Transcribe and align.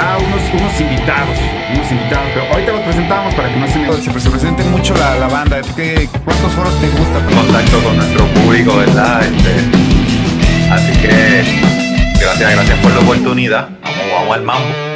a 0.00 0.16
unos, 0.18 0.42
unos 0.54 0.80
invitados, 0.80 1.38
unos 1.74 1.90
invitados, 1.92 2.28
pero 2.32 2.46
ahorita 2.52 2.72
los 2.72 2.80
presentamos 2.82 3.34
para 3.34 3.52
que 3.52 3.56
no 3.56 3.68
se, 3.68 3.78
me... 3.78 3.92
se, 3.92 4.20
se 4.20 4.30
presente 4.30 4.64
mucho 4.64 4.94
la, 4.96 5.16
la 5.16 5.28
banda. 5.28 5.60
¿Qué, 5.76 6.08
¿Cuántos 6.24 6.52
foros 6.52 6.74
te 6.80 6.88
gusta? 6.88 7.20
Contacto 7.34 7.82
con 7.82 7.96
nuestro 7.96 8.26
público, 8.28 8.76
¿verdad? 8.76 9.22
Este, 9.22 10.72
así 10.72 10.92
que 11.00 11.44
gracias, 12.20 12.52
gracias 12.52 12.78
por 12.78 12.92
la 12.92 13.00
oportunidad. 13.00 13.68
Vamos, 13.82 14.04
vamos 14.12 14.36
al 14.36 14.42
mambo. 14.42 14.89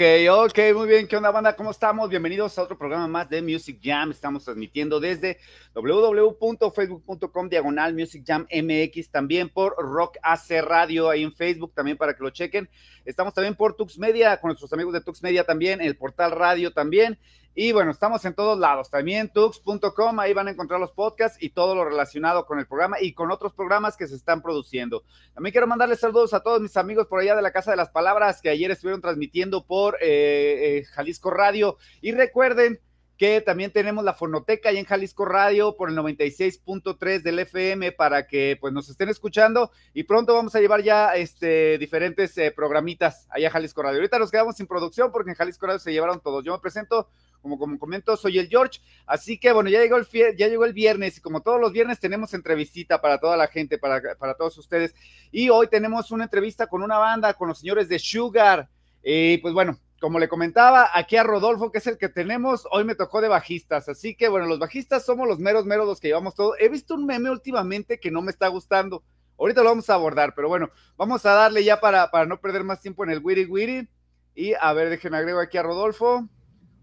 Ok, 0.00 0.04
ok, 0.30 0.58
muy 0.76 0.86
bien. 0.86 1.08
¿Qué 1.08 1.16
onda, 1.16 1.32
banda? 1.32 1.56
¿Cómo 1.56 1.72
estamos? 1.72 2.08
Bienvenidos 2.08 2.56
a 2.56 2.62
otro 2.62 2.78
programa 2.78 3.08
más 3.08 3.28
de 3.28 3.42
Music 3.42 3.80
Jam. 3.82 4.12
Estamos 4.12 4.44
transmitiendo 4.44 5.00
desde 5.00 5.38
www.facebook.com 5.74 7.48
diagonal 7.48 7.94
Music 7.94 8.22
Jam 8.24 8.46
MX, 8.48 9.10
también 9.10 9.48
por 9.48 9.74
Rock 9.76 10.18
AC 10.22 10.62
Radio 10.62 11.10
ahí 11.10 11.24
en 11.24 11.32
Facebook, 11.32 11.72
también 11.74 11.96
para 11.96 12.14
que 12.14 12.22
lo 12.22 12.30
chequen. 12.30 12.70
Estamos 13.04 13.34
también 13.34 13.56
por 13.56 13.74
Tux 13.74 13.98
Media, 13.98 14.40
con 14.40 14.50
nuestros 14.50 14.72
amigos 14.72 14.92
de 14.92 15.00
Tux 15.00 15.20
Media 15.20 15.42
también, 15.42 15.80
el 15.80 15.96
portal 15.96 16.30
radio 16.30 16.72
también. 16.72 17.18
Y 17.60 17.72
bueno, 17.72 17.90
estamos 17.90 18.24
en 18.24 18.34
todos 18.34 18.56
lados, 18.56 18.88
también 18.88 19.30
tux.com, 19.30 20.20
ahí 20.20 20.32
van 20.32 20.46
a 20.46 20.52
encontrar 20.52 20.78
los 20.78 20.92
podcasts 20.92 21.42
y 21.42 21.50
todo 21.50 21.74
lo 21.74 21.84
relacionado 21.84 22.46
con 22.46 22.60
el 22.60 22.68
programa 22.68 22.98
y 23.00 23.14
con 23.14 23.32
otros 23.32 23.52
programas 23.52 23.96
que 23.96 24.06
se 24.06 24.14
están 24.14 24.42
produciendo. 24.42 25.02
También 25.34 25.50
quiero 25.50 25.66
mandarles 25.66 25.98
saludos 25.98 26.34
a 26.34 26.40
todos 26.44 26.60
mis 26.60 26.76
amigos 26.76 27.08
por 27.08 27.18
allá 27.18 27.34
de 27.34 27.42
la 27.42 27.50
Casa 27.50 27.72
de 27.72 27.76
las 27.76 27.90
Palabras 27.90 28.40
que 28.40 28.50
ayer 28.50 28.70
estuvieron 28.70 29.00
transmitiendo 29.00 29.64
por 29.66 29.96
eh, 30.00 30.78
eh, 30.78 30.84
Jalisco 30.84 31.30
Radio. 31.30 31.78
Y 32.00 32.12
recuerden 32.12 32.78
que 33.18 33.40
también 33.40 33.72
tenemos 33.72 34.04
la 34.04 34.14
fonoteca 34.14 34.68
ahí 34.68 34.78
en 34.78 34.84
Jalisco 34.84 35.24
Radio 35.24 35.76
por 35.76 35.90
el 35.90 35.96
96.3 35.96 37.20
del 37.20 37.40
FM 37.40 37.90
para 37.90 38.28
que 38.28 38.56
pues 38.60 38.72
nos 38.72 38.88
estén 38.88 39.08
escuchando 39.08 39.72
y 39.92 40.04
pronto 40.04 40.34
vamos 40.34 40.54
a 40.54 40.60
llevar 40.60 40.84
ya 40.84 41.16
este 41.16 41.78
diferentes 41.78 42.38
eh, 42.38 42.52
programitas 42.54 43.26
allá 43.30 43.48
a 43.48 43.50
Jalisco 43.50 43.82
Radio. 43.82 43.98
Ahorita 43.98 44.20
nos 44.20 44.30
quedamos 44.30 44.56
sin 44.56 44.68
producción 44.68 45.10
porque 45.10 45.30
en 45.30 45.36
Jalisco 45.36 45.66
Radio 45.66 45.80
se 45.80 45.92
llevaron 45.92 46.20
todos. 46.20 46.44
Yo 46.44 46.52
me 46.52 46.60
presento 46.60 47.08
como, 47.42 47.58
como 47.58 47.76
comento, 47.76 48.16
soy 48.16 48.38
el 48.38 48.46
George. 48.46 48.80
Así 49.04 49.36
que 49.36 49.52
bueno, 49.52 49.68
ya 49.68 49.80
llegó 49.80 49.96
el, 49.96 50.06
ya 50.36 50.46
llegó 50.46 50.64
el 50.64 50.72
viernes 50.72 51.18
y 51.18 51.20
como 51.20 51.40
todos 51.40 51.60
los 51.60 51.72
viernes 51.72 51.98
tenemos 51.98 52.34
entrevistita 52.34 53.00
para 53.00 53.18
toda 53.18 53.36
la 53.36 53.48
gente, 53.48 53.78
para, 53.78 54.00
para 54.14 54.34
todos 54.34 54.56
ustedes. 54.58 54.94
Y 55.32 55.50
hoy 55.50 55.66
tenemos 55.66 56.12
una 56.12 56.24
entrevista 56.24 56.68
con 56.68 56.84
una 56.84 56.98
banda, 56.98 57.34
con 57.34 57.48
los 57.48 57.58
señores 57.58 57.88
de 57.88 57.98
Sugar. 57.98 58.68
Y 59.02 59.38
pues 59.38 59.52
bueno, 59.54 59.76
como 60.00 60.18
le 60.18 60.28
comentaba, 60.28 60.90
aquí 60.94 61.16
a 61.16 61.24
Rodolfo, 61.24 61.72
que 61.72 61.78
es 61.78 61.86
el 61.86 61.98
que 61.98 62.08
tenemos, 62.08 62.66
hoy 62.70 62.84
me 62.84 62.94
tocó 62.94 63.20
de 63.20 63.28
bajistas. 63.28 63.88
Así 63.88 64.14
que 64.14 64.28
bueno, 64.28 64.46
los 64.46 64.58
bajistas 64.58 65.04
somos 65.04 65.26
los 65.26 65.38
meros, 65.38 65.64
meros 65.64 65.86
los 65.86 66.00
que 66.00 66.08
llevamos 66.08 66.34
todo. 66.34 66.54
He 66.58 66.68
visto 66.68 66.94
un 66.94 67.06
meme 67.06 67.30
últimamente 67.30 67.98
que 67.98 68.10
no 68.10 68.22
me 68.22 68.30
está 68.30 68.48
gustando. 68.48 69.02
Ahorita 69.38 69.62
lo 69.62 69.70
vamos 69.70 69.90
a 69.90 69.94
abordar, 69.94 70.34
pero 70.34 70.48
bueno, 70.48 70.70
vamos 70.96 71.24
a 71.26 71.32
darle 71.32 71.64
ya 71.64 71.80
para, 71.80 72.10
para 72.10 72.26
no 72.26 72.40
perder 72.40 72.64
más 72.64 72.80
tiempo 72.80 73.04
en 73.04 73.10
el 73.10 73.20
wiri 73.22 73.46
wiri. 73.46 73.88
Y 74.34 74.52
a 74.54 74.72
ver, 74.72 74.88
déjenme 74.88 75.16
agrego 75.16 75.40
aquí 75.40 75.58
a 75.58 75.62
Rodolfo. 75.62 76.28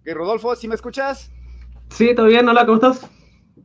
Rodolfo, 0.06 0.56
¿sí 0.56 0.68
me 0.68 0.76
escuchas? 0.76 1.32
Sí, 1.90 2.14
todo 2.14 2.28
bien, 2.28 2.48
hola, 2.48 2.66
¿cómo 2.66 2.76
estás? 2.76 3.10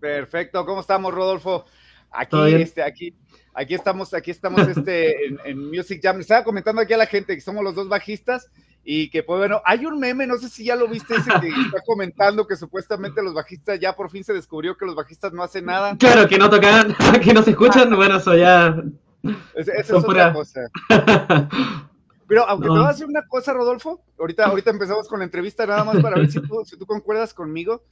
Perfecto, 0.00 0.64
¿cómo 0.64 0.80
estamos, 0.80 1.12
Rodolfo? 1.12 1.64
Aquí, 2.10 2.54
este, 2.54 2.82
aquí, 2.82 3.14
aquí 3.54 3.74
estamos, 3.74 4.14
aquí 4.14 4.30
estamos 4.30 4.66
este, 4.66 5.26
en, 5.26 5.70
Music 5.70 6.00
Jam. 6.02 6.20
Estaba 6.20 6.44
comentando 6.44 6.80
aquí 6.80 6.92
a 6.92 6.98
la 6.98 7.06
gente 7.06 7.34
que 7.34 7.40
somos 7.40 7.62
los 7.62 7.74
dos 7.74 7.88
bajistas 7.88 8.50
y 8.84 9.10
que, 9.10 9.22
pues 9.22 9.38
bueno, 9.38 9.60
hay 9.64 9.84
un 9.84 9.98
meme, 9.98 10.26
no 10.26 10.36
sé 10.38 10.48
si 10.48 10.64
ya 10.64 10.74
lo 10.74 10.88
viste, 10.88 11.14
ese 11.14 11.30
que 11.40 11.48
está 11.66 11.82
comentando 11.84 12.46
que 12.46 12.56
supuestamente 12.56 13.22
los 13.22 13.34
bajistas 13.34 13.78
ya 13.78 13.94
por 13.94 14.10
fin 14.10 14.24
se 14.24 14.32
descubrió 14.32 14.76
que 14.76 14.86
los 14.86 14.94
bajistas 14.94 15.32
no 15.32 15.42
hacen 15.42 15.66
nada. 15.66 15.96
Claro, 15.96 16.28
que 16.28 16.38
no 16.38 16.48
tocan, 16.48 16.94
que 17.22 17.34
no 17.34 17.42
se 17.42 17.50
escuchan, 17.50 17.94
bueno, 17.94 18.16
eso 18.16 18.34
ya. 18.36 18.74
Eso, 19.54 19.72
es 19.72 19.90
otra 19.92 20.32
cosa. 20.32 20.62
Pero 22.30 22.48
aunque 22.48 22.68
te 22.68 22.70
voy 22.70 22.84
a 22.84 22.92
decir 22.92 23.06
una 23.06 23.26
cosa, 23.26 23.52
Rodolfo, 23.52 24.04
ahorita, 24.16 24.44
ahorita 24.46 24.70
empezamos 24.70 25.08
con 25.08 25.18
la 25.18 25.24
entrevista 25.24 25.66
nada 25.66 25.82
más 25.82 26.00
para 26.00 26.14
ver 26.14 26.30
si 26.30 26.40
tú, 26.40 26.62
si 26.64 26.78
tú 26.78 26.86
concuerdas 26.86 27.34
conmigo. 27.34 27.82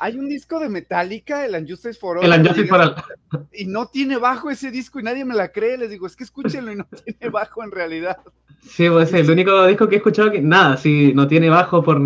Hay 0.00 0.18
un 0.18 0.28
disco 0.28 0.58
de 0.58 0.68
Metallica, 0.68 1.46
el 1.46 1.54
Unjustice 1.54 2.00
for 2.00 2.18
All. 2.18 2.24
El 2.24 2.40
Unjustice 2.40 2.66
for 2.66 2.80
All. 2.80 2.96
Y 3.52 3.66
no 3.66 3.86
tiene 3.86 4.16
bajo 4.16 4.50
ese 4.50 4.72
disco 4.72 4.98
y 4.98 5.04
nadie 5.04 5.24
me 5.24 5.36
la 5.36 5.52
cree. 5.52 5.78
Les 5.78 5.90
digo, 5.90 6.08
es 6.08 6.16
que 6.16 6.24
escúchenlo 6.24 6.72
y 6.72 6.76
no 6.76 6.88
tiene 7.04 7.30
bajo 7.30 7.62
en 7.62 7.70
realidad. 7.70 8.16
Sí, 8.62 8.90
pues 8.90 9.10
es 9.10 9.14
el 9.14 9.30
único 9.30 9.64
disco 9.64 9.88
que 9.88 9.94
he 9.94 9.98
escuchado 9.98 10.32
que 10.32 10.40
nada, 10.40 10.76
si 10.76 11.14
no 11.14 11.28
tiene 11.28 11.48
bajo 11.48 11.84
por 11.84 12.02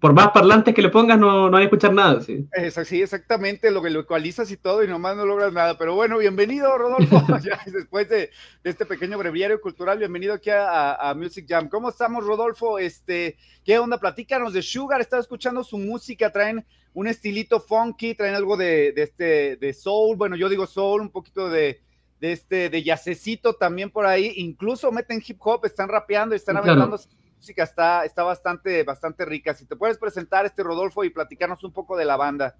por 0.00 0.12
más 0.12 0.30
parlantes 0.30 0.74
que 0.74 0.82
le 0.82 0.88
pongas, 0.88 1.18
no, 1.18 1.48
no 1.48 1.56
hay 1.56 1.64
que 1.64 1.66
escuchar 1.66 1.94
nada. 1.94 2.20
Sí. 2.20 2.46
Es 2.52 2.76
así, 2.76 3.00
exactamente, 3.02 3.70
lo 3.70 3.82
que 3.82 3.90
lo 3.90 4.00
ecualizas 4.00 4.50
y 4.50 4.56
todo, 4.56 4.82
y 4.84 4.88
nomás 4.88 5.16
no 5.16 5.24
logras 5.24 5.52
nada. 5.52 5.78
Pero 5.78 5.94
bueno, 5.94 6.18
bienvenido, 6.18 6.76
Rodolfo. 6.76 7.22
después 7.66 8.08
de, 8.08 8.30
este 8.64 8.84
pequeño 8.84 9.18
breviario 9.18 9.60
cultural, 9.60 9.98
bienvenido 9.98 10.34
aquí 10.34 10.50
a, 10.50 11.14
Music 11.16 11.46
Jam. 11.48 11.68
¿Cómo 11.68 11.88
estamos, 11.88 12.24
Rodolfo? 12.24 12.78
Este, 12.78 13.36
¿Qué 13.64 13.78
onda? 13.78 13.98
Platícanos 13.98 14.52
de 14.52 14.62
Sugar. 14.62 15.00
Estaba 15.00 15.22
escuchando 15.22 15.64
su 15.64 15.78
música, 15.78 16.30
traen 16.30 16.64
un 16.92 17.06
estilito 17.06 17.60
funky, 17.60 18.14
traen 18.14 18.34
algo 18.34 18.56
de, 18.56 18.92
este, 18.96 19.56
de 19.56 19.72
soul. 19.72 20.16
Bueno, 20.16 20.36
yo 20.36 20.48
digo 20.48 20.66
soul, 20.66 21.00
un 21.00 21.10
poquito 21.10 21.48
de, 21.48 21.80
de 22.20 22.32
este, 22.32 22.70
de 22.70 22.82
yacecito 22.82 23.54
también 23.54 23.90
por 23.90 24.06
ahí. 24.06 24.32
Incluso 24.36 24.92
meten 24.92 25.22
hip 25.26 25.38
hop, 25.40 25.64
están 25.64 25.88
rapeando 25.88 26.34
y 26.34 26.36
están 26.36 26.56
hablando 26.56 26.86
música 27.36 27.62
está, 27.62 28.04
está 28.04 28.22
bastante, 28.22 28.82
bastante 28.82 29.24
rica. 29.24 29.54
Si 29.54 29.66
te 29.66 29.76
puedes 29.76 29.98
presentar, 29.98 30.46
este 30.46 30.62
Rodolfo, 30.62 31.04
y 31.04 31.10
platicarnos 31.10 31.62
un 31.64 31.72
poco 31.72 31.96
de 31.96 32.04
la 32.04 32.16
banda. 32.16 32.56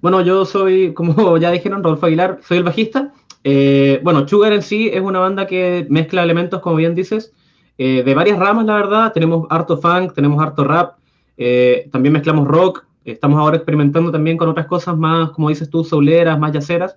Bueno, 0.00 0.20
yo 0.20 0.44
soy, 0.44 0.92
como 0.94 1.36
ya 1.38 1.50
dijeron, 1.50 1.82
Rodolfo 1.82 2.06
Aguilar, 2.06 2.40
soy 2.42 2.58
el 2.58 2.64
bajista. 2.64 3.12
Eh, 3.44 4.00
bueno, 4.02 4.26
Sugar 4.26 4.52
en 4.52 4.62
sí 4.62 4.90
es 4.92 5.00
una 5.00 5.20
banda 5.20 5.46
que 5.46 5.86
mezcla 5.88 6.22
elementos, 6.22 6.60
como 6.60 6.76
bien 6.76 6.94
dices, 6.94 7.32
eh, 7.78 8.02
de 8.04 8.14
varias 8.14 8.38
ramas, 8.38 8.66
la 8.66 8.74
verdad. 8.74 9.12
Tenemos 9.12 9.46
harto 9.50 9.78
funk, 9.78 10.14
tenemos 10.14 10.42
harto 10.42 10.64
rap, 10.64 10.98
eh, 11.36 11.88
también 11.92 12.12
mezclamos 12.12 12.48
rock. 12.48 12.84
Estamos 13.04 13.38
ahora 13.38 13.56
experimentando 13.56 14.10
también 14.10 14.36
con 14.36 14.48
otras 14.48 14.66
cosas 14.66 14.96
más, 14.96 15.30
como 15.30 15.48
dices 15.48 15.70
tú, 15.70 15.84
souleras, 15.84 16.38
más 16.40 16.52
yaceras. 16.52 16.96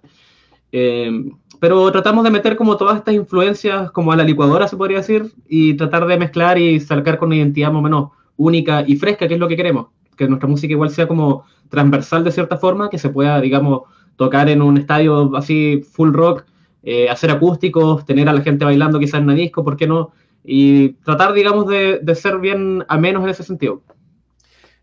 Pero 1.59 1.91
tratamos 1.91 2.23
de 2.23 2.31
meter 2.31 2.55
como 2.55 2.77
todas 2.77 2.97
estas 2.97 3.13
influencias 3.13 3.91
como 3.91 4.11
a 4.11 4.15
la 4.15 4.23
licuadora, 4.23 4.67
se 4.67 4.77
podría 4.77 4.97
decir, 4.97 5.31
y 5.47 5.73
tratar 5.75 6.05
de 6.07 6.17
mezclar 6.17 6.57
y 6.57 6.79
sacar 6.79 7.17
con 7.17 7.27
una 7.27 7.35
identidad 7.35 7.71
más 7.71 7.79
o 7.79 7.83
menos 7.83 8.09
única 8.37 8.83
y 8.87 8.95
fresca, 8.95 9.27
que 9.27 9.33
es 9.33 9.39
lo 9.39 9.47
que 9.47 9.57
queremos. 9.57 9.87
Que 10.15 10.27
nuestra 10.27 10.47
música 10.47 10.71
igual 10.71 10.89
sea 10.89 11.07
como 11.07 11.43
transversal 11.69 12.23
de 12.23 12.31
cierta 12.31 12.57
forma, 12.57 12.89
que 12.89 12.97
se 12.97 13.09
pueda, 13.09 13.41
digamos, 13.41 13.81
tocar 14.15 14.49
en 14.49 14.61
un 14.61 14.77
estadio 14.77 15.35
así 15.35 15.81
full 15.91 16.13
rock, 16.13 16.45
eh, 16.83 17.09
hacer 17.09 17.31
acústicos, 17.31 18.05
tener 18.05 18.29
a 18.29 18.33
la 18.33 18.41
gente 18.41 18.65
bailando 18.65 18.99
quizás 18.99 19.19
en 19.19 19.25
una 19.25 19.33
disco, 19.33 19.63
¿por 19.63 19.75
qué 19.75 19.87
no? 19.87 20.11
Y 20.43 20.89
tratar, 21.03 21.33
digamos, 21.33 21.67
de, 21.67 21.99
de 22.01 22.15
ser 22.15 22.39
bien 22.39 22.85
a 22.87 22.97
menos 22.97 23.23
en 23.23 23.29
ese 23.29 23.43
sentido. 23.43 23.81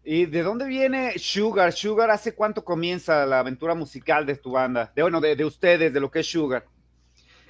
¿Y 0.08 0.26
de 0.26 0.44
dónde 0.44 0.68
viene 0.68 1.14
Sugar? 1.18 1.72
Sugar, 1.72 2.12
¿hace 2.12 2.32
cuánto 2.32 2.64
comienza 2.64 3.26
la 3.26 3.40
aventura 3.40 3.74
musical 3.74 4.24
de 4.24 4.36
tu 4.36 4.52
banda? 4.52 4.92
De, 4.94 5.02
bueno, 5.02 5.20
de, 5.20 5.44
ustedes, 5.44 5.92
de 5.92 5.98
lo 5.98 6.12
que 6.12 6.20
es 6.20 6.30
Sugar. 6.30 6.64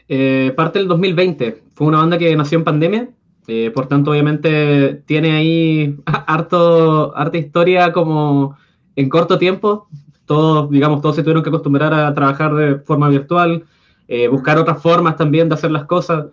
Eh, 0.08 0.54
parte 0.56 0.78
del 0.78 0.88
2020. 0.88 1.64
Fue 1.74 1.86
una 1.86 1.98
banda 1.98 2.16
que 2.16 2.34
nació 2.34 2.56
en 2.56 2.64
pandemia. 2.64 3.10
Eh, 3.46 3.70
por 3.74 3.88
tanto, 3.88 4.10
obviamente, 4.12 5.02
tiene 5.04 5.32
ahí 5.32 5.96
harto, 6.06 7.14
harta 7.14 7.36
historia 7.36 7.92
como 7.92 8.56
en 8.96 9.10
corto 9.10 9.38
tiempo. 9.38 9.86
Todos, 10.24 10.70
digamos, 10.70 11.02
todos 11.02 11.16
se 11.16 11.22
tuvieron 11.22 11.42
que 11.42 11.50
acostumbrar 11.50 11.92
a 11.92 12.14
trabajar 12.14 12.54
de 12.54 12.76
forma 12.76 13.10
virtual, 13.10 13.66
eh, 14.08 14.28
buscar 14.28 14.56
otras 14.56 14.80
formas 14.80 15.18
también 15.18 15.50
de 15.50 15.56
hacer 15.56 15.70
las 15.70 15.84
cosas. 15.84 16.28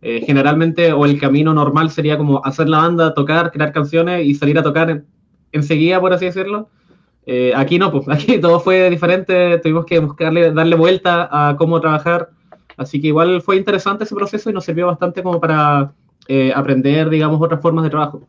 generalmente, 0.00 0.92
o 0.92 1.04
el 1.04 1.18
camino 1.20 1.52
normal 1.52 1.90
sería 1.90 2.16
como 2.16 2.40
hacer 2.44 2.68
la 2.68 2.78
banda, 2.78 3.12
tocar, 3.12 3.50
crear 3.50 3.72
canciones 3.72 4.24
y 4.24 4.34
salir 4.34 4.58
a 4.58 4.62
tocar 4.62 5.02
enseguida, 5.56 6.00
por 6.00 6.12
así 6.12 6.26
decirlo. 6.26 6.68
Eh, 7.26 7.52
aquí 7.56 7.78
no, 7.78 7.90
pues 7.90 8.08
aquí 8.08 8.38
todo 8.40 8.60
fue 8.60 8.88
diferente, 8.88 9.58
tuvimos 9.58 9.84
que 9.84 9.98
buscarle, 9.98 10.52
darle 10.52 10.76
vuelta 10.76 11.28
a 11.30 11.56
cómo 11.56 11.80
trabajar, 11.80 12.30
así 12.76 13.00
que 13.00 13.08
igual 13.08 13.42
fue 13.42 13.56
interesante 13.56 14.04
ese 14.04 14.14
proceso 14.14 14.48
y 14.48 14.52
nos 14.52 14.64
sirvió 14.64 14.86
bastante 14.86 15.22
como 15.22 15.40
para 15.40 15.92
eh, 16.28 16.52
aprender, 16.54 17.10
digamos, 17.10 17.40
otras 17.42 17.60
formas 17.60 17.84
de 17.84 17.90
trabajo. 17.90 18.28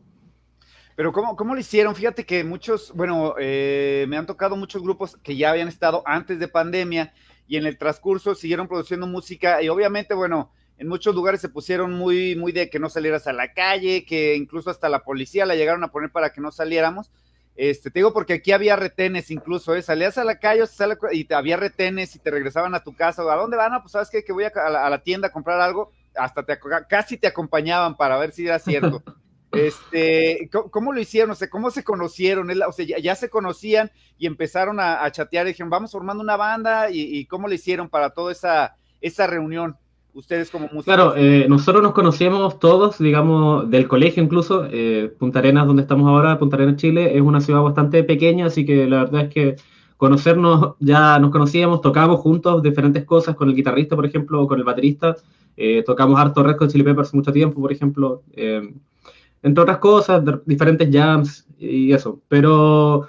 Pero 0.96 1.12
¿cómo, 1.12 1.36
¿cómo, 1.36 1.54
lo 1.54 1.60
hicieron? 1.60 1.94
Fíjate 1.94 2.26
que 2.26 2.44
muchos, 2.44 2.92
bueno, 2.96 3.36
eh, 3.40 4.08
me 4.10 4.18
han 4.18 4.26
tocado 4.26 4.56
muchos 4.56 4.82
grupos 4.82 5.16
que 5.18 5.38
ya 5.38 5.52
habían 5.52 5.68
estado 5.68 6.02
antes 6.08 6.40
de 6.40 6.48
pandemia 6.48 7.14
y 7.48 7.58
en 7.58 7.68
el 7.68 7.78
transcurso 7.78 8.34
siguieron 8.34 8.68
produciendo 8.68 9.06
música 9.06 9.62
y 9.62 9.70
obviamente, 9.70 10.16
bueno, 10.16 10.52
en 10.78 10.88
muchos 10.88 11.16
lugares 11.16 11.42
se 11.42 11.50
pusieron 11.50 11.94
muy, 11.94 12.36
muy 12.36 12.52
de 12.52 12.70
que 12.70 12.80
no 12.80 12.90
salieras 12.90 13.28
a 13.28 13.34
la 13.34 13.54
calle, 13.54 14.06
que 14.06 14.36
incluso 14.36 14.70
hasta 14.70 14.90
la 14.90 15.04
policía 15.04 15.46
la 15.46 15.56
llegaron 15.56 15.84
a 15.84 15.92
poner 15.92 16.12
para 16.12 16.32
que 16.32 16.42
no 16.42 16.52
saliéramos. 16.52 17.12
Este, 17.56 17.90
te 17.90 18.00
digo 18.00 18.14
porque 18.14 18.34
aquí 18.34 18.52
había 18.52 18.76
retenes 18.76 19.32
incluso, 19.32 19.74
¿eh? 19.74 19.82
salías 19.82 20.20
a 20.20 20.24
la 20.24 20.38
calle 20.38 20.64
y 21.12 21.34
había 21.34 21.58
retenes 21.58 22.16
y 22.16 22.20
te 22.20 22.30
regresaban 22.30 22.76
a 22.76 22.84
tu 22.84 22.96
casa. 22.96 23.24
¿A 23.24 23.36
dónde 23.36 23.58
van? 23.58 23.82
pues 23.82 23.92
sabes 23.92 24.10
qué? 24.12 24.24
que 24.24 24.32
voy 24.32 24.44
a 24.44 24.90
la, 24.90 25.02
tienda 25.02 25.30
a 25.30 25.32
comprar 25.32 25.60
algo. 25.60 25.92
Hasta 26.16 26.44
te, 26.44 26.60
casi 26.88 27.18
te 27.18 27.28
acompañaban 27.28 27.98
para 27.98 28.18
ver 28.18 28.32
si 28.32 28.46
era 28.46 28.60
cierto. 28.60 29.04
Este, 29.50 30.50
¿cómo, 30.52 30.92
lo 30.92 31.00
hicieron? 31.00 31.32
O 31.32 31.36
sea, 31.36 31.50
¿cómo 31.50 31.72
se 31.72 31.84
conocieron? 31.84 32.52
O 32.68 32.72
sea, 32.74 32.86
ya, 32.86 33.16
se 33.16 33.30
conocían 33.30 33.90
y 34.18 34.28
empezaron 34.28 34.78
a, 34.80 35.10
chatear 35.10 35.48
y 35.48 35.52
dijeron, 35.52 35.70
vamos 35.70 35.94
formando 35.94 36.22
una 36.22 36.36
banda 36.36 36.90
y, 36.92 37.26
cómo 37.28 37.48
lo 37.48 37.54
hicieron 37.54 37.90
para 37.90 38.10
toda 38.10 38.34
esa, 38.34 38.76
esa 39.00 39.26
reunión 39.26 39.78
ustedes 40.18 40.50
como 40.50 40.66
músicos? 40.66 40.86
Claro, 40.86 41.14
eh, 41.16 41.46
nosotros 41.48 41.84
nos 41.84 41.94
conocíamos 41.94 42.60
todos, 42.60 42.98
digamos, 42.98 43.70
del 43.70 43.88
colegio 43.88 44.24
incluso. 44.24 44.68
Eh, 44.70 45.14
Punta 45.18 45.40
Arenas, 45.40 45.68
donde 45.68 45.84
estamos 45.84 46.08
ahora, 46.08 46.40
Punta 46.40 46.56
Arenas, 46.56 46.78
Chile, 46.78 47.16
es 47.16 47.22
una 47.22 47.40
ciudad 47.40 47.62
bastante 47.62 48.04
pequeña, 48.04 48.48
así 48.48 48.66
que 48.66 48.88
la 48.88 49.04
verdad 49.04 49.26
es 49.26 49.34
que 49.34 49.56
conocernos, 49.96 50.76
ya 50.80 51.20
nos 51.20 51.32
conocíamos, 51.32 51.82
tocábamos 51.82 52.20
juntos 52.20 52.62
diferentes 52.62 53.04
cosas 53.06 53.36
con 53.36 53.50
el 53.50 53.56
guitarrista, 53.56 53.96
por 53.96 54.06
ejemplo, 54.06 54.42
o 54.42 54.48
con 54.48 54.60
el 54.60 54.66
baterista. 54.66 55.16
Eh, 55.56 55.84
tocamos 55.86 56.20
harto 56.20 56.44
Red 56.44 56.58
con 56.58 56.68
Chili 56.68 56.84
Peppers 56.84 57.14
mucho 57.14 57.32
tiempo, 57.32 57.62
por 57.62 57.72
ejemplo. 57.72 58.24
entre 58.36 59.62
otras 59.62 59.78
cosas, 59.78 60.24
diferentes 60.46 60.90
jams 60.92 61.48
y 61.60 61.94
eso. 61.94 62.20
Pero 62.28 63.08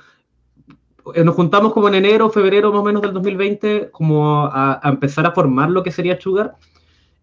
nos 1.24 1.34
juntamos 1.34 1.72
como 1.72 1.88
en 1.88 1.94
enero, 1.94 2.28
febrero 2.28 2.70
más 2.70 2.80
o 2.80 2.84
menos 2.84 3.02
del 3.02 3.14
2020, 3.14 3.90
como 3.90 4.44
a, 4.46 4.78
a, 4.82 4.88
empezar 4.90 5.26
a 5.26 5.32
formar 5.32 5.70
lo 5.70 5.82
que 5.82 5.90
sería 5.90 6.20
Sugar 6.20 6.54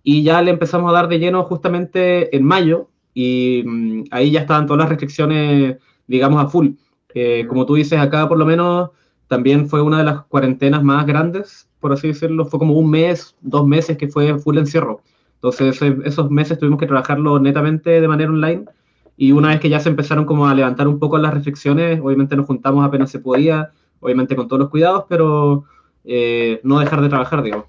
y 0.07 0.21
ya 0.21 0.41
le 0.43 0.51
empezamos 0.51 0.89
a 0.89 0.93
dar 0.93 1.07
de 1.07 1.17
lleno 1.17 1.43
justamente 1.43 2.33
en 2.35 2.43
mayo 2.43 2.89
y 3.15 3.63
mm, 3.65 4.03
ahí 4.11 4.29
ya 4.29 4.41
estaban 4.41 4.67
todas 4.67 4.81
las 4.81 4.89
restricciones, 4.89 5.77
digamos, 6.05 6.43
a 6.43 6.47
full. 6.47 6.69
Eh, 7.15 7.45
como 7.49 7.65
tú 7.65 7.73
dices, 7.73 7.99
acá 7.99 8.29
por 8.29 8.37
lo 8.37 8.45
menos 8.45 8.91
también 9.27 9.67
fue 9.67 9.81
una 9.81 9.97
de 9.97 10.03
las 10.03 10.21
cuarentenas 10.25 10.83
más 10.83 11.07
grandes, 11.07 11.67
por 11.79 11.91
así 11.91 12.09
decirlo, 12.09 12.45
fue 12.45 12.59
como 12.59 12.75
un 12.75 12.87
mes, 12.89 13.35
dos 13.41 13.65
meses 13.65 13.97
que 13.97 14.07
fue 14.07 14.37
full 14.37 14.59
encierro. 14.59 15.01
Entonces 15.35 15.81
esos 15.81 16.29
meses 16.29 16.59
tuvimos 16.59 16.79
que 16.79 16.85
trabajarlo 16.85 17.39
netamente 17.39 17.99
de 17.99 18.07
manera 18.07 18.29
online 18.29 18.65
y 19.17 19.31
una 19.31 19.49
vez 19.49 19.59
que 19.59 19.69
ya 19.69 19.79
se 19.79 19.89
empezaron 19.89 20.25
como 20.25 20.47
a 20.47 20.53
levantar 20.53 20.87
un 20.87 20.99
poco 20.99 21.17
las 21.17 21.33
restricciones, 21.33 21.99
obviamente 21.99 22.35
nos 22.35 22.45
juntamos 22.45 22.85
apenas 22.85 23.09
se 23.09 23.19
podía, 23.19 23.71
obviamente 24.01 24.35
con 24.35 24.47
todos 24.47 24.59
los 24.59 24.69
cuidados, 24.69 25.05
pero 25.09 25.63
eh, 26.03 26.59
no 26.63 26.79
dejar 26.79 27.01
de 27.01 27.09
trabajar, 27.09 27.41
digamos 27.41 27.65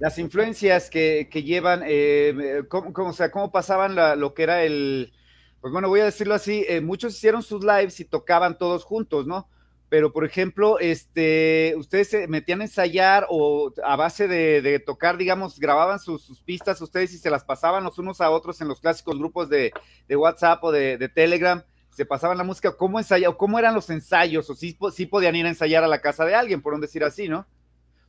las 0.00 0.18
influencias 0.18 0.90
que, 0.90 1.28
llevan, 1.44 1.82
eh, 1.86 2.64
cómo, 2.68 3.12
sea, 3.12 3.30
cómo 3.30 3.52
pasaban 3.52 3.94
lo 4.18 4.34
que 4.34 4.42
era 4.42 4.64
el, 4.64 5.12
pues 5.60 5.72
bueno, 5.72 5.88
voy 5.88 6.00
a 6.00 6.06
decirlo 6.06 6.34
así, 6.34 6.64
eh, 6.68 6.80
muchos 6.80 7.14
hicieron 7.14 7.42
sus 7.42 7.62
lives 7.62 8.00
y 8.00 8.06
tocaban 8.06 8.56
todos 8.56 8.82
juntos, 8.82 9.26
¿no? 9.26 9.48
Pero, 9.90 10.12
por 10.12 10.24
ejemplo, 10.24 10.78
este, 10.78 11.74
ustedes 11.76 12.08
se 12.08 12.28
metían 12.28 12.60
a 12.60 12.64
ensayar 12.64 13.26
o 13.28 13.72
a 13.84 13.96
base 13.96 14.26
de, 14.26 14.78
tocar, 14.78 15.18
digamos, 15.18 15.58
grababan 15.58 15.98
sus, 15.98 16.40
pistas 16.42 16.80
ustedes 16.80 17.12
y 17.12 17.18
se 17.18 17.28
las 17.28 17.44
pasaban 17.44 17.84
los 17.84 17.98
unos 17.98 18.20
a 18.20 18.30
otros 18.30 18.60
en 18.60 18.68
los 18.68 18.80
clásicos 18.80 19.18
grupos 19.18 19.50
de, 19.50 19.72
WhatsApp 20.08 20.64
o 20.64 20.72
de, 20.72 21.10
Telegram, 21.14 21.62
se 21.90 22.06
pasaban 22.06 22.38
la 22.38 22.44
música, 22.44 22.74
¿cómo 22.74 22.98
ensayó? 22.98 23.36
¿Cómo 23.36 23.58
eran 23.58 23.74
los 23.74 23.90
ensayos? 23.90 24.48
O 24.48 24.54
sí, 24.54 24.78
sí 24.94 25.06
podían 25.06 25.36
ir 25.36 25.44
a 25.44 25.50
ensayar 25.50 25.84
a 25.84 25.88
la 25.88 26.00
casa 26.00 26.24
de 26.24 26.36
alguien, 26.36 26.62
por 26.62 26.72
un 26.72 26.80
decir 26.80 27.04
así, 27.04 27.28
¿no? 27.28 27.46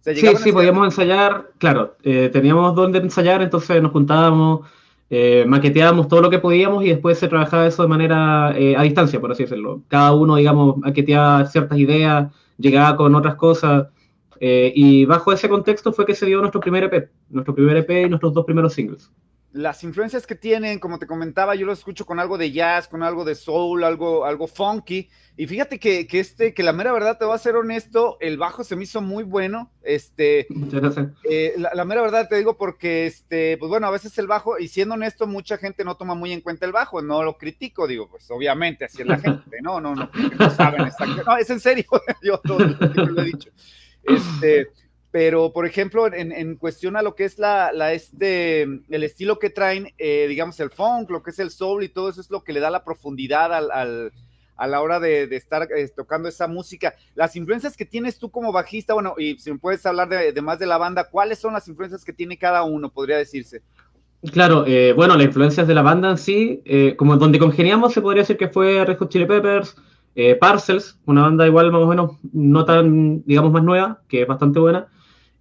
Sí, 0.02 0.36
sí, 0.38 0.52
podíamos 0.52 0.86
ensayar, 0.86 1.52
claro, 1.58 1.96
eh, 2.04 2.30
teníamos 2.32 2.76
donde 2.76 3.00
ensayar, 3.00 3.42
entonces 3.42 3.82
nos 3.82 3.92
juntábamos, 3.92 4.68
eh, 5.10 5.46
maqueteábamos 5.48 6.08
todo 6.08 6.22
lo 6.22 6.30
que 6.30 6.40
podíamos 6.40 6.84
y 6.84 6.90
después 6.90 7.20
se 7.20 7.28
trabajaba 7.28 7.68
eso 7.68 7.84
de 7.84 7.90
manera 7.90 8.54
eh, 8.58 8.76
a 8.76 8.84
distancia, 8.84 9.20
por 9.20 9.32
así 9.32 9.44
decirlo. 9.44 9.82
Cada 9.88 10.14
uno, 10.14 10.36
digamos, 10.36 10.78
maqueteaba 10.78 11.46
ciertas 11.46 11.78
ideas, 11.78 12.32
llegaba 12.58 12.96
con 12.96 13.16
otras 13.16 13.36
cosas, 13.36 13.88
y 14.44 15.06
bajo 15.06 15.32
ese 15.32 15.48
contexto 15.48 15.94
fue 15.94 16.04
que 16.04 16.16
se 16.16 16.26
dio 16.26 16.40
nuestro 16.40 16.60
primer 16.60 16.86
EP, 16.86 17.12
nuestro 17.30 17.54
primer 17.54 17.78
EP 17.78 18.08
y 18.08 18.10
nuestros 18.10 18.34
dos 18.34 18.44
primeros 18.44 18.74
singles 18.74 19.12
las 19.54 19.84
influencias 19.84 20.26
que 20.26 20.36
tienen, 20.36 20.80
como 20.80 20.98
te 20.98 21.08
comentaba, 21.08 21.56
yo 21.56 21.66
lo 21.66 21.74
escucho 21.74 22.06
con 22.06 22.20
algo 22.20 22.38
de 22.38 22.52
jazz, 22.52 22.88
con 22.88 23.04
algo 23.04 23.26
de 23.26 23.36
soul, 23.36 23.84
algo, 23.84 24.26
algo 24.26 24.48
funky. 24.48 25.10
Y 25.36 25.48
fíjate 25.48 25.80
que, 25.80 26.08
que, 26.08 26.20
este, 26.20 26.54
que 26.54 26.64
la 26.64 26.72
mera 26.72 26.94
verdad, 26.94 27.18
te 27.18 27.26
voy 27.26 27.36
a 27.36 27.38
ser 27.38 27.56
honesto, 27.56 28.18
el 28.22 28.38
bajo 28.38 28.64
se 28.64 28.76
me 28.76 28.84
hizo 28.84 29.02
muy 29.02 29.24
bueno. 29.24 29.72
Este, 29.82 30.48
eh, 31.30 31.56
la, 31.58 31.86
mera 31.86 32.02
verdad 32.02 32.30
te 32.30 32.38
digo 32.38 32.58
porque, 32.58 33.06
este, 33.08 33.58
pues 33.58 33.70
bueno, 33.70 33.88
a 33.88 33.92
veces 33.92 34.18
el 34.18 34.28
bajo, 34.28 34.58
y 34.58 34.68
siendo 34.68 34.96
honesto, 34.96 35.28
mucha 35.28 35.58
gente 35.58 35.84
no 35.84 35.96
toma 35.96 36.16
muy 36.16 36.32
en 36.32 36.42
cuenta 36.42 36.66
el 36.66 36.72
bajo, 36.72 37.02
no 37.02 37.24
lo 37.24 37.38
critico, 37.38 37.88
digo, 37.88 38.10
pues 38.10 38.30
obviamente 38.32 38.86
así 38.86 39.02
es 39.02 39.08
la 39.08 39.18
gente, 39.18 39.58
no, 39.62 39.82
no, 39.82 39.96
no, 39.96 40.10
no 40.40 40.50
saben 40.52 40.82
exactamente. 40.88 41.24
No, 41.26 41.38
es 41.38 41.50
en 41.50 41.60
serio, 41.60 41.86
yo 42.24 42.38
todo 42.38 42.60
lo 42.60 43.22
he 43.22 43.26
dicho. 43.26 43.50
Este, 44.04 44.70
pero 45.12 45.52
por 45.52 45.66
ejemplo, 45.66 46.12
en, 46.12 46.56
cuestión 46.56 46.96
a 46.96 47.02
lo 47.02 47.16
que 47.16 47.26
es 47.26 47.38
la, 47.38 47.74
la 47.74 47.92
este, 47.92 48.62
el 48.62 49.04
estilo 49.04 49.40
que 49.40 49.50
traen, 49.50 49.90
eh, 49.98 50.26
digamos, 50.30 50.58
el 50.62 50.70
funk, 50.70 51.10
lo 51.10 51.22
que 51.22 51.32
es 51.32 51.40
el 51.40 51.52
soul 51.52 51.84
y 51.84 51.90
todo 51.90 52.10
eso 52.10 52.22
es 52.22 52.32
lo 52.32 52.44
que 52.44 52.54
le 52.54 52.62
da 52.62 52.70
la 52.70 52.86
profundidad 52.86 53.54
al, 53.54 53.72
al 53.72 54.14
a 54.56 54.68
la 54.68 54.80
hora 54.82 55.00
de, 55.00 55.24
estar 55.36 55.68
eh, 55.76 55.90
tocando 55.96 56.30
esa 56.30 56.48
música. 56.48 56.94
Las 57.16 57.36
influencias 57.36 57.76
que 57.76 57.84
tienes 57.84 58.20
tú 58.20 58.30
como 58.30 58.52
bajista, 58.52 58.94
bueno, 58.94 59.16
y 59.18 59.40
si 59.40 59.52
me 59.52 59.58
puedes 59.58 59.84
hablar 59.88 60.08
de, 60.08 60.40
más 60.40 60.60
de 60.60 60.68
la 60.68 60.78
banda, 60.78 61.10
¿cuáles 61.10 61.40
son 61.40 61.54
las 61.54 61.68
influencias 61.68 62.06
que 62.06 62.14
tiene 62.14 62.38
cada 62.38 62.62
uno, 62.62 62.92
podría 62.92 63.18
decirse? 63.18 63.64
Claro, 64.32 64.66
eh, 64.68 64.94
bueno, 64.96 65.18
las 65.18 65.26
influencias 65.26 65.68
de 65.68 65.74
la 65.74 65.82
banda 65.82 66.12
en 66.12 66.18
sí, 66.20 66.64
como 66.96 67.18
donde 67.18 67.40
congeniamos, 67.40 67.92
se 67.92 68.02
podría 68.02 68.22
decir 68.22 68.38
que 68.38 68.50
fue 68.50 68.86
Red 68.86 69.00
Hot 69.00 69.10
Chili 69.10 69.26
Peppers, 69.26 69.76
Parcels, 70.40 71.00
una 71.06 71.24
banda 71.24 71.48
igual 71.48 71.72
más 71.72 71.82
o 71.82 71.88
menos 71.88 72.12
no 72.32 72.64
tan, 72.64 73.24
digamos, 73.26 73.52
más 73.52 73.64
nueva, 73.64 74.02
que 74.08 74.22
es 74.22 74.28
bastante 74.28 74.60
buena. 74.60 74.88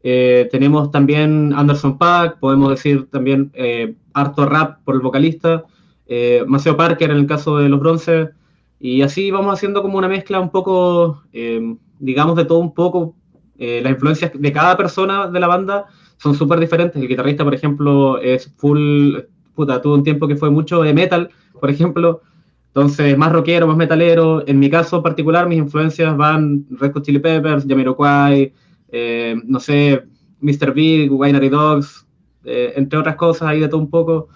Eh, 0.03 0.49
tenemos 0.51 0.91
también 0.91 1.53
Anderson 1.55 1.99
Pack, 1.99 2.39
podemos 2.39 2.71
decir 2.71 3.09
también 3.11 3.51
eh, 3.55 3.95
harto 4.15 4.47
rap 4.47 4.79
por 4.85 4.95
el 4.95 5.01
vocalista, 5.01 5.65
eh, 6.07 6.43
Maceo 6.47 6.77
Parker 6.77 7.11
en 7.11 7.19
el 7.19 7.27
caso 7.27 7.59
de 7.59 7.69
los 7.69 7.81
bronces, 7.81 8.31
y 8.79 9.03
así 9.03 9.31
vamos 9.31 9.53
haciendo 9.53 9.83
como 9.83 9.99
una 9.99 10.09
mezcla 10.09 10.41
un 10.41 10.51
poco, 10.51 11.23
eh, 11.33 11.77
digamos, 11.99 12.37
de 12.37 12.45
todo 12.47 12.59
un 12.59 12.75
poco. 12.75 13.15
las 13.59 13.93
influencias 13.93 14.33
de 14.35 14.53
cada 14.53 14.75
persona 14.75 15.29
de 15.29 15.39
la 15.39 15.47
banda 15.47 15.85
son 16.17 16.35
súper 16.35 16.59
diferentes. 16.61 17.01
El 17.01 17.09
guitarrista, 17.09 17.45
por 17.45 17.55
ejemplo, 17.55 18.19
es 18.19 18.51
full, 18.57 19.17
puta, 19.55 19.83
tuvo 19.83 19.95
un 19.95 20.03
tiempo 20.03 20.27
que 20.27 20.37
fue 20.37 20.49
mucho 20.49 20.83
de 20.83 20.95
metal, 20.95 21.29
por 21.61 21.69
ejemplo, 21.69 22.23
entonces 22.69 23.19
más 23.19 23.33
rockero, 23.33 23.67
más 23.67 23.77
metalero. 23.77 24.43
En 24.47 24.59
mi 24.59 24.71
caso 24.71 25.03
particular, 25.03 25.47
mis 25.47 25.59
influencias 25.59 26.17
van 26.17 26.65
Red 26.71 26.93
Hot 26.93 27.05
Chili 27.05 27.19
Peppers, 27.19 27.67
Jamiroquai, 27.69 28.53
eh, 28.93 29.37
no 29.45 29.61
sé, 29.61 30.03
Mr. 30.41 30.73
Big, 30.73 31.13
Winery 31.13 31.49
Dogs, 31.49 32.07
eh, 32.45 32.73
entre 32.77 32.99
otras 32.99 33.17
cosas, 33.17 33.49
ahí 33.49 33.61
de 33.61 33.69
todo 33.69 33.81
un 33.81 33.91
poco. 33.91 34.29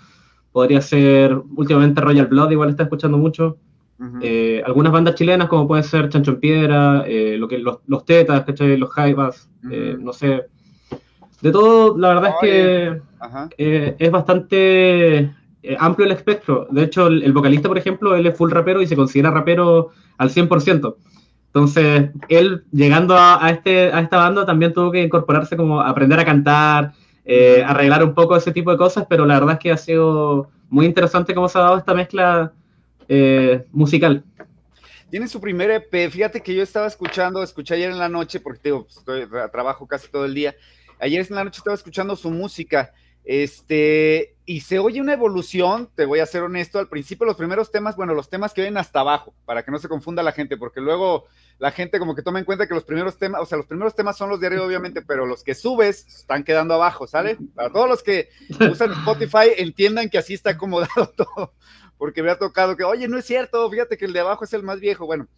Podría 0.53 0.81
ser, 0.81 1.37
últimamente 1.57 2.01
Royal 2.01 2.27
Blood, 2.27 2.53
igual 2.53 2.71
está 2.71 2.85
escuchando 2.85 3.19
mucho. 3.19 3.59
Eh, 4.21 4.63
algunas 4.67 4.93
bandas 4.93 5.15
chilenas, 5.15 5.49
como 5.49 5.67
puede 5.67 5.83
ser 5.83 6.11
Chancho 6.11 6.33
en 6.33 6.41
Piedra, 6.41 7.05
lo 7.39 7.49
que, 7.49 7.59
los, 7.59 8.05
Tetas, 8.05 8.45
los 8.61 8.91
Jaivas, 8.91 9.49
no 9.63 10.13
sé. 10.13 10.45
De 11.41 11.51
todo, 11.51 11.97
la 11.97 12.09
verdad 12.09 12.31
es 12.31 12.37
que 12.41 13.95
es 13.99 14.11
bastante 14.11 15.33
amplio 15.79 16.07
el 16.07 16.13
espectro. 16.13 16.69
De 16.71 16.83
hecho, 16.85 17.07
el, 17.07 17.23
el, 17.23 17.33
vocalista, 17.33 17.69
por 17.69 17.79
ejemplo, 17.79 18.15
él 18.15 18.27
es 18.27 18.37
full 18.37 18.51
rapero 18.51 18.83
y 18.83 18.87
se 18.87 18.97
considera 18.97 19.31
rapero 19.31 19.91
al 20.19 20.29
100%. 20.29 20.97
Entonces, 21.55 22.11
él 22.29 22.65
llegando 22.73 23.17
a, 23.17 23.49
este, 23.49 23.93
a 23.93 24.01
esta 24.01 24.17
banda 24.17 24.45
también 24.45 24.73
tuvo 24.73 24.91
que 24.91 25.01
incorporarse 25.01 25.57
como 25.57 25.81
aprender 25.81 26.19
a 26.19 26.25
cantar, 26.25 26.95
eh, 27.25 27.63
arreglar 27.65 28.03
un 28.03 28.13
poco 28.13 28.37
ese 28.37 28.51
tipo 28.51 28.73
de 28.73 28.77
cosas, 28.77 29.07
pero 29.09 29.25
la 29.25 29.39
verdad 29.39 29.55
es 29.55 29.61
que 29.61 29.71
ha 29.71 29.77
sido 29.77 30.51
muy 30.69 30.85
interesante 30.85 31.33
cómo 31.33 31.49
se 31.49 31.59
ha 31.59 31.63
dado 31.63 31.79
esta 31.79 31.95
mezcla 31.95 32.53
eh, 33.09 33.65
musical. 33.71 34.25
Tiene 35.11 35.29
su 35.29 35.41
primer 35.41 35.71
EP, 35.71 36.11
fíjate 36.11 36.41
que 36.41 36.57
yo 36.57 36.63
estaba 36.65 36.89
escuchando, 36.89 37.41
escuché 37.41 37.75
ayer 37.75 37.93
en 37.93 38.01
la 38.01 38.09
noche, 38.09 38.41
porque 38.41 38.71
pues, 38.71 38.97
estoy, 38.97 39.29
trabajo 39.53 39.87
casi 39.87 40.11
todo 40.11 40.25
el 40.25 40.35
día, 40.35 40.57
ayer 40.99 41.25
en 41.31 41.37
la 41.37 41.45
noche 41.45 41.59
estaba 41.59 41.77
escuchando 41.77 42.17
su 42.17 42.33
música 42.33 42.93
este, 43.25 44.37
y 44.45 44.61
se 44.61 44.79
oye 44.79 45.01
una 45.01 45.15
evolución, 45.15 45.89
te 45.95 46.05
voy 46.05 46.21
a 46.21 46.27
ser 46.27 46.43
honesto, 46.43 46.79
al 46.79 46.89
principio 46.89 47.25
los 47.25 47.37
primeros 47.37 47.71
temas, 47.71 47.97
bueno, 47.97 48.13
los 48.13 48.29
temas 48.29 48.53
que 48.53 48.63
ven 48.63 48.77
hasta 48.77 49.01
abajo, 49.01 49.35
para 49.47 49.63
que 49.63 49.71
no 49.71 49.79
se 49.79 49.89
confunda 49.89 50.23
la 50.23 50.33
gente, 50.33 50.59
porque 50.59 50.81
luego 50.81 51.25
la 51.59 51.71
gente 51.71 51.99
como 51.99 52.15
que 52.15 52.23
toma 52.23 52.39
en 52.39 52.45
cuenta 52.45 52.67
que 52.67 52.75
los 52.75 52.85
primeros 52.85 53.17
temas, 53.17 53.41
o 53.41 53.47
sea, 53.47 53.57
los 53.57 53.67
primeros 53.67 53.95
temas 53.95 54.19
son 54.19 54.29
los 54.29 54.41
de 54.41 54.49
arriba, 54.49 54.67
obviamente, 54.67 55.01
pero 55.01 55.25
los 55.25 55.43
que 55.43 55.55
subes 55.55 56.07
están 56.07 56.45
quedando 56.45 56.75
abajo, 56.75 57.07
¿sale? 57.07 57.39
Para 57.55 57.73
todos 57.73 57.89
los 57.89 58.03
que 58.03 58.29
usan 58.61 58.93
Spotify, 58.93 59.53
entiendan 59.57 60.11
que 60.11 60.19
así 60.19 60.35
está 60.35 60.51
acomodado 60.51 61.09
todo, 61.17 61.55
porque 61.97 62.23
me 62.23 62.31
ha 62.31 62.39
tocado 62.39 62.77
que, 62.77 62.85
oye, 62.85 63.09
no 63.09 63.17
es 63.17 63.25
cierto, 63.25 63.71
fíjate 63.71 63.97
que 63.97 64.05
el 64.05 64.13
de 64.13 64.21
abajo 64.21 64.45
es 64.45 64.53
el 64.53 64.63
más 64.63 64.81
viejo, 64.81 65.07
bueno. 65.07 65.29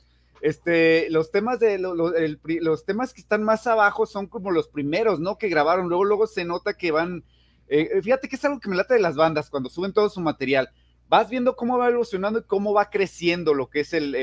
Este, 0.43 1.09
los 1.11 1.31
temas 1.31 1.59
de 1.59 1.79
los 1.79 2.85
temas 2.85 3.15
que 3.15 3.23
están 3.23 3.43
más 3.43 3.67
abajo 3.67 4.05
son 4.05 4.27
como 4.27 4.51
los 4.51 4.69
primeros, 4.69 5.19
¿no? 5.19 5.39
Que 5.39 5.49
grabaron. 5.49 5.89
Luego, 5.89 6.05
luego 6.05 6.27
se 6.27 6.45
nota 6.45 6.75
que 6.75 6.93
van, 6.93 7.25
eh, 7.69 7.89
eh, 7.95 8.03
fíjate 8.03 8.29
que 8.29 8.37
es 8.37 8.45
algo 8.45 8.61
que 8.61 8.69
me 8.69 8.77
late 8.77 8.95
de 8.95 9.01
las 9.01 9.17
bandas 9.17 9.51
cuando 9.51 9.69
suben 9.69 9.93
todo 9.93 10.09
su 10.09 10.21
material. 10.21 10.71
Vas 11.09 11.31
viendo 11.31 11.57
cómo 11.57 11.79
va 11.79 11.89
evolucionando 11.89 12.41
y 12.41 12.45
cómo 12.45 12.73
va 12.73 12.91
creciendo 12.91 13.55
lo 13.55 13.69
que 13.69 13.81
es 13.81 13.93
el, 13.93 14.15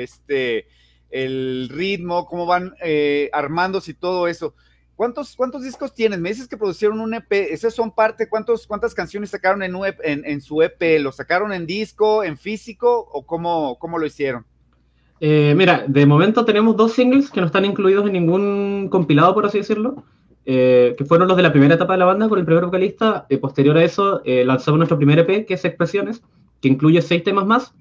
este, 0.00 0.68
el 1.10 1.68
ritmo, 1.70 2.26
cómo 2.26 2.46
van 2.46 2.74
eh, 2.82 3.28
armándose 3.32 3.92
y 3.92 3.94
todo 3.94 4.28
eso. 4.28 4.54
¿Cuántos, 4.94 5.36
¿Cuántos 5.36 5.62
discos 5.62 5.94
tienes? 5.94 6.18
Me 6.18 6.30
dices 6.30 6.48
que 6.48 6.56
producieron 6.56 7.00
un 7.00 7.14
EP. 7.14 7.30
¿Esas 7.30 7.74
son 7.74 7.92
parte? 7.92 8.28
¿Cuántos, 8.28 8.66
¿Cuántas 8.66 8.94
canciones 8.94 9.30
sacaron 9.30 9.62
en, 9.62 9.76
e 10.02 10.40
su 10.40 10.60
EP? 10.60 11.00
¿Lo 11.00 11.12
sacaron 11.12 11.52
en 11.52 11.66
disco, 11.66 12.24
en 12.24 12.36
físico 12.36 13.08
o 13.12 13.24
cómo, 13.24 13.78
cómo 13.78 13.98
lo 13.98 14.06
hicieron? 14.06 14.44
Eh, 15.20 15.54
mira, 15.56 15.84
de 15.86 16.06
momento 16.06 16.44
tenemos 16.44 16.76
dos 16.76 16.92
singles 16.92 17.30
que 17.30 17.40
no 17.40 17.46
están 17.46 17.64
incluidos 17.64 18.06
en 18.06 18.12
ningún 18.12 18.88
compilado, 18.90 19.34
por 19.34 19.46
así 19.46 19.58
decirlo, 19.58 20.04
eh, 20.48 20.96
que 20.98 21.04
fueron 21.04 21.28
los 21.28 21.36
de 21.36 21.44
la 21.44 21.52
primera 21.52 21.76
etapa 21.76 21.92
de 21.92 22.00
la 22.00 22.06
banda 22.06 22.28
con 22.28 22.40
el 22.40 22.44
primer 22.44 22.64
vocalista. 22.64 23.26
Eh, 23.28 23.38
posterior 23.38 23.76
a 23.78 23.84
eso, 23.84 24.22
lanzamos 24.24 24.78
nuestro 24.78 24.96
primer 24.96 25.20
EP, 25.20 25.46
que 25.46 25.54
es 25.54 25.64
Expresiones, 25.64 26.22
que 26.60 26.68
incluye 26.68 27.00
seis 27.02 27.22
temas 27.22 27.46
más. 27.46 27.74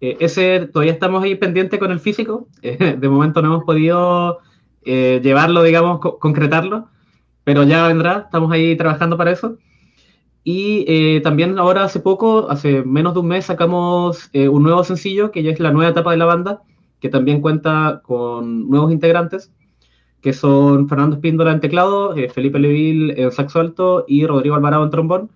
ese 0.00 0.68
todavía 0.72 0.92
estamos 0.92 1.22
ahí 1.22 1.36
pendiente 1.36 1.78
con 1.78 1.92
el 1.92 2.00
físico. 2.00 2.48
de 2.62 3.08
momento 3.08 3.40
no 3.42 3.48
hemos 3.48 3.64
podido 3.64 4.40
eh, 4.82 5.20
llevarlo, 5.22 5.62
digamos, 5.62 6.00
concretarlo, 6.00 6.88
pero 7.44 7.64
ya 7.64 7.86
vendrá, 7.86 8.22
estamos 8.24 8.50
ahí 8.52 8.76
trabajando 8.76 9.16
para 9.16 9.30
eso. 9.30 9.58
Y 10.42 10.84
eh, 10.88 11.20
también 11.20 11.58
ahora 11.58 11.84
hace 11.84 12.00
poco, 12.00 12.50
hace 12.50 12.82
menos 12.82 13.14
de 13.14 13.20
un 13.20 13.28
mes, 13.28 13.44
sacamos 13.46 14.30
eh, 14.32 14.48
un 14.48 14.62
nuevo 14.62 14.82
sencillo, 14.84 15.30
que 15.30 15.42
ya 15.42 15.50
es 15.50 15.60
la 15.60 15.70
nueva 15.70 15.90
etapa 15.90 16.12
de 16.12 16.16
la 16.16 16.24
banda, 16.24 16.62
que 16.98 17.10
también 17.10 17.42
cuenta 17.42 18.00
con 18.04 18.70
nuevos 18.70 18.90
integrantes, 18.90 19.52
que 20.20 20.32
son 20.32 20.88
Fernando 20.88 21.16
Espíndola 21.16 21.52
en 21.52 21.60
teclado, 21.60 22.14
Felipe 22.32 22.58
Leville 22.58 23.14
en 23.20 23.32
saxo 23.32 23.60
alto 23.60 24.04
y 24.06 24.26
Rodrigo 24.26 24.54
Alvarado 24.54 24.84
en 24.84 24.90
trombón, 24.90 25.30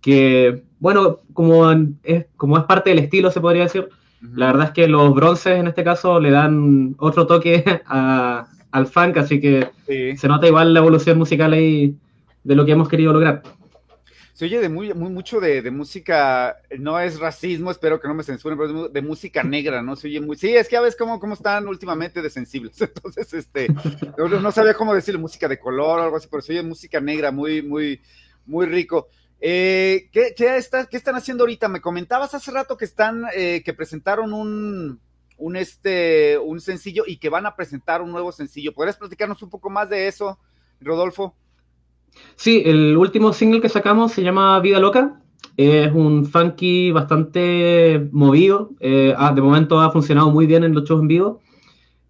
que, 0.00 0.62
bueno, 0.80 1.20
como 1.32 1.70
es, 2.02 2.26
como 2.36 2.58
es 2.58 2.64
parte 2.64 2.90
del 2.90 2.98
estilo, 2.98 3.30
se 3.30 3.40
podría 3.40 3.64
decir, 3.64 3.88
la 4.34 4.46
verdad 4.46 4.66
es 4.66 4.70
que 4.72 4.88
los 4.88 5.14
bronces 5.14 5.58
en 5.58 5.66
este 5.66 5.84
caso 5.84 6.20
le 6.20 6.30
dan 6.30 6.94
otro 6.98 7.26
toque 7.26 7.64
a, 7.86 8.46
al 8.70 8.86
funk, 8.86 9.18
así 9.18 9.40
que 9.40 9.68
se 10.16 10.28
nota 10.28 10.46
igual 10.46 10.72
la 10.72 10.80
evolución 10.80 11.18
musical 11.18 11.52
ahí 11.52 11.94
de 12.44 12.56
lo 12.56 12.64
que 12.64 12.72
hemos 12.72 12.88
querido 12.88 13.12
lograr. 13.12 13.42
Se 14.32 14.46
oye 14.46 14.60
de 14.60 14.70
muy, 14.70 14.94
mucho 14.94 15.40
de, 15.40 15.70
música, 15.70 16.56
no 16.78 16.98
es 16.98 17.18
racismo, 17.18 17.70
espero 17.70 18.00
que 18.00 18.08
no 18.08 18.14
me 18.14 18.22
censuren, 18.22 18.56
pero 18.56 18.88
de, 18.88 19.02
música 19.02 19.42
negra, 19.42 19.82
¿no? 19.82 19.94
Se 19.94 20.08
oye 20.08 20.22
muy, 20.22 20.38
sí, 20.38 20.56
es 20.56 20.68
que 20.68 20.74
ya 20.74 20.80
ves 20.80 20.96
cómo, 20.96 21.20
cómo 21.20 21.34
están 21.34 21.68
últimamente 21.68 22.22
de 22.22 22.30
sensibles, 22.30 22.80
entonces, 22.80 23.34
este, 23.34 23.68
no, 24.16 24.52
sabía 24.52 24.72
cómo 24.72 24.94
decirle 24.94 25.20
música 25.20 25.48
de 25.48 25.58
color 25.58 26.00
o 26.00 26.02
algo 26.04 26.16
así, 26.16 26.28
pero 26.30 26.40
se 26.40 26.52
oye 26.52 26.62
música 26.62 26.98
negra, 26.98 27.30
muy, 27.30 27.60
muy, 27.60 28.00
muy 28.46 28.66
rico. 28.66 29.08
Eh, 29.38 30.08
¿qué, 30.12 30.34
qué, 30.34 30.58
¿Qué 30.88 30.96
están 30.96 31.16
haciendo 31.16 31.42
ahorita? 31.42 31.68
Me 31.68 31.80
comentabas 31.80 32.32
hace 32.32 32.50
rato 32.52 32.76
que 32.76 32.86
están, 32.86 33.24
eh, 33.34 33.60
que 33.62 33.74
presentaron 33.74 34.32
un, 34.32 35.00
un, 35.36 35.56
este, 35.56 36.38
un 36.38 36.60
sencillo 36.60 37.02
y 37.06 37.18
que 37.18 37.28
van 37.28 37.44
a 37.44 37.56
presentar 37.56 38.00
un 38.00 38.12
nuevo 38.12 38.32
sencillo. 38.32 38.72
¿Podrías 38.72 38.96
platicarnos 38.96 39.42
un 39.42 39.50
poco 39.50 39.68
más 39.68 39.90
de 39.90 40.06
eso, 40.06 40.38
Rodolfo? 40.80 41.34
Sí, 42.36 42.62
el 42.64 42.96
último 42.96 43.32
single 43.32 43.60
que 43.60 43.68
sacamos 43.68 44.12
se 44.12 44.22
llama 44.22 44.58
Vida 44.60 44.80
Loca. 44.80 45.20
Es 45.56 45.92
un 45.92 46.24
funky 46.26 46.90
bastante 46.90 48.08
movido. 48.12 48.70
Eh, 48.80 49.14
ah, 49.16 49.32
de 49.32 49.42
momento 49.42 49.80
ha 49.80 49.90
funcionado 49.90 50.30
muy 50.30 50.46
bien 50.46 50.64
en 50.64 50.74
los 50.74 50.84
shows 50.84 51.02
en 51.02 51.08
vivo. 51.08 51.40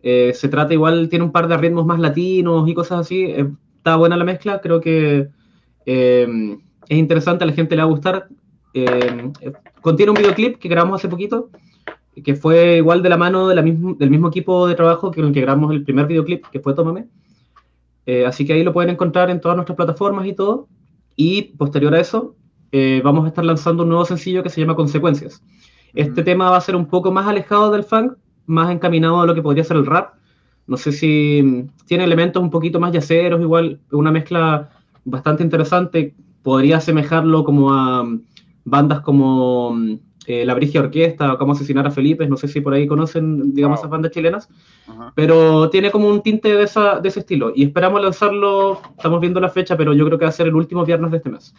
Eh, 0.03 0.33
se 0.35 0.49
trata 0.49 0.75
igual, 0.75 1.09
tiene 1.09 1.25
un 1.25 1.33
par 1.33 1.49
de 1.49 1.57
ritmos 1.57 1.87
más 1.87 2.01
latinos 2.01 2.69
y 2.69 2.75
cosas 2.75 3.01
así. 3.01 3.25
Eh, 3.25 3.51
está 3.77 3.97
buena 3.97 4.17
la 4.17 4.25
mezcla, 4.25 4.61
creo 4.61 4.81
que 4.81 5.29
es 5.85 6.99
interesante, 6.99 7.43
a 7.43 7.47
la 7.47 7.53
gente 7.53 7.75
le 7.75 7.83
va 7.83 7.89
a 7.89 7.91
gustar. 7.91 8.29
contiene 9.81 10.11
un 10.11 10.17
videoclip 10.17 10.59
que 10.59 10.69
grabamos 10.69 11.01
hace 11.01 11.09
poquito 11.09 11.51
que 12.23 12.35
fue 12.35 12.77
igual 12.77 13.03
de 13.03 13.09
la 13.09 13.17
mano 13.17 13.49
de 13.49 13.63
mismo, 13.63 13.95
del 13.95 14.11
mismo 14.11 14.29
equipo 14.29 14.67
de 14.67 14.75
trabajo 14.75 15.11
que 15.11 15.21
el 15.21 15.33
que 15.33 15.41
grabamos 15.41 15.73
el 15.73 15.83
primer 15.83 16.07
videoclip, 16.07 16.47
que 16.47 16.61
fue 16.61 16.75
Tómame. 16.75 17.07
Eh, 18.07 18.27
así 18.27 18.45
que 18.45 18.53
ahí 18.53 18.65
lo 18.65 18.73
pueden 18.73 18.91
encontrar 18.91 19.31
en 19.31 19.41
todas 19.41 19.57
nuestras 19.57 19.77
plataformas 19.77 20.27
y 20.27 20.35
todo. 20.35 20.69
Y 21.17 21.43
posterior 21.57 21.95
a 21.95 22.01
eso, 22.01 22.37
eh, 22.73 23.01
vamos 23.05 23.25
a 23.25 23.29
estar 23.29 23.45
lanzando 23.45 23.83
un 23.83 23.91
nuevo 23.91 24.05
sencillo 24.05 24.43
que 24.43 24.49
se 24.49 24.61
llama 24.61 24.75
Consecuencias. 24.75 25.43
Este 25.95 26.23
tema 26.23 26.51
va 26.51 26.57
a 26.57 26.61
ser 26.61 26.75
un 26.75 26.87
poco 26.87 27.13
más 27.13 27.27
alejado 27.27 27.71
del 27.71 27.85
funk, 27.85 28.15
más 28.47 28.71
encaminado 28.71 29.21
a 29.21 29.27
lo 29.27 29.35
que 29.35 29.43
podría 29.43 29.65
ser 29.65 29.77
el 29.77 29.87
rap. 29.87 30.15
No 30.67 30.77
sé 30.77 30.93
si 30.93 31.43
mm, 31.43 31.87
tiene 31.87 32.05
elementos 32.05 32.43
un 32.43 32.51
poquito 32.51 32.81
más 32.81 32.93
yaceros, 32.93 33.41
igual, 33.41 33.81
una 33.91 34.11
mezcla 34.11 34.71
bastante 35.05 35.43
interesante. 35.43 36.15
Podría 36.43 36.79
asemejarlo 36.79 37.45
como 37.45 37.73
a 37.73 38.05
mm, 38.05 38.23
bandas 38.65 39.01
como 39.01 39.75
mm, 39.75 39.99
eh, 40.27 40.45
la 40.45 40.55
Brigia 40.55 40.81
Orquesta 40.81 41.33
o 41.33 41.39
Cómo 41.39 41.53
asesinar 41.53 41.87
a 41.87 41.91
Felipe, 41.91 42.27
no 42.27 42.37
sé 42.37 42.49
si 42.49 42.61
por 42.61 42.75
ahí 42.75 42.87
conocen, 42.87 43.55
digamos, 43.55 43.81
esas 43.81 43.91
bandas 43.91 44.13
chilenas, 44.13 44.49
pero 45.15 45.69
tiene 45.71 45.91
como 45.91 46.09
un 46.09 46.23
tinte 46.23 46.55
de, 46.55 46.63
esa, 46.63 47.01
de 47.01 47.09
ese 47.09 47.21
estilo 47.21 47.53
y 47.55 47.65
esperamos 47.65 48.01
lanzarlo, 48.03 48.81
estamos 48.97 49.21
viendo 49.21 49.41
la 49.41 49.49
fecha, 49.49 49.77
pero 49.77 49.93
yo 49.93 50.07
creo 50.07 50.19
que 50.19 50.25
va 50.25 50.31
a 50.31 50.33
ser 50.33 50.47
el 50.47 50.55
último 50.55 50.85
viernes 50.85 51.11
de 51.11 51.17
este 51.17 51.31
mes. 51.31 51.55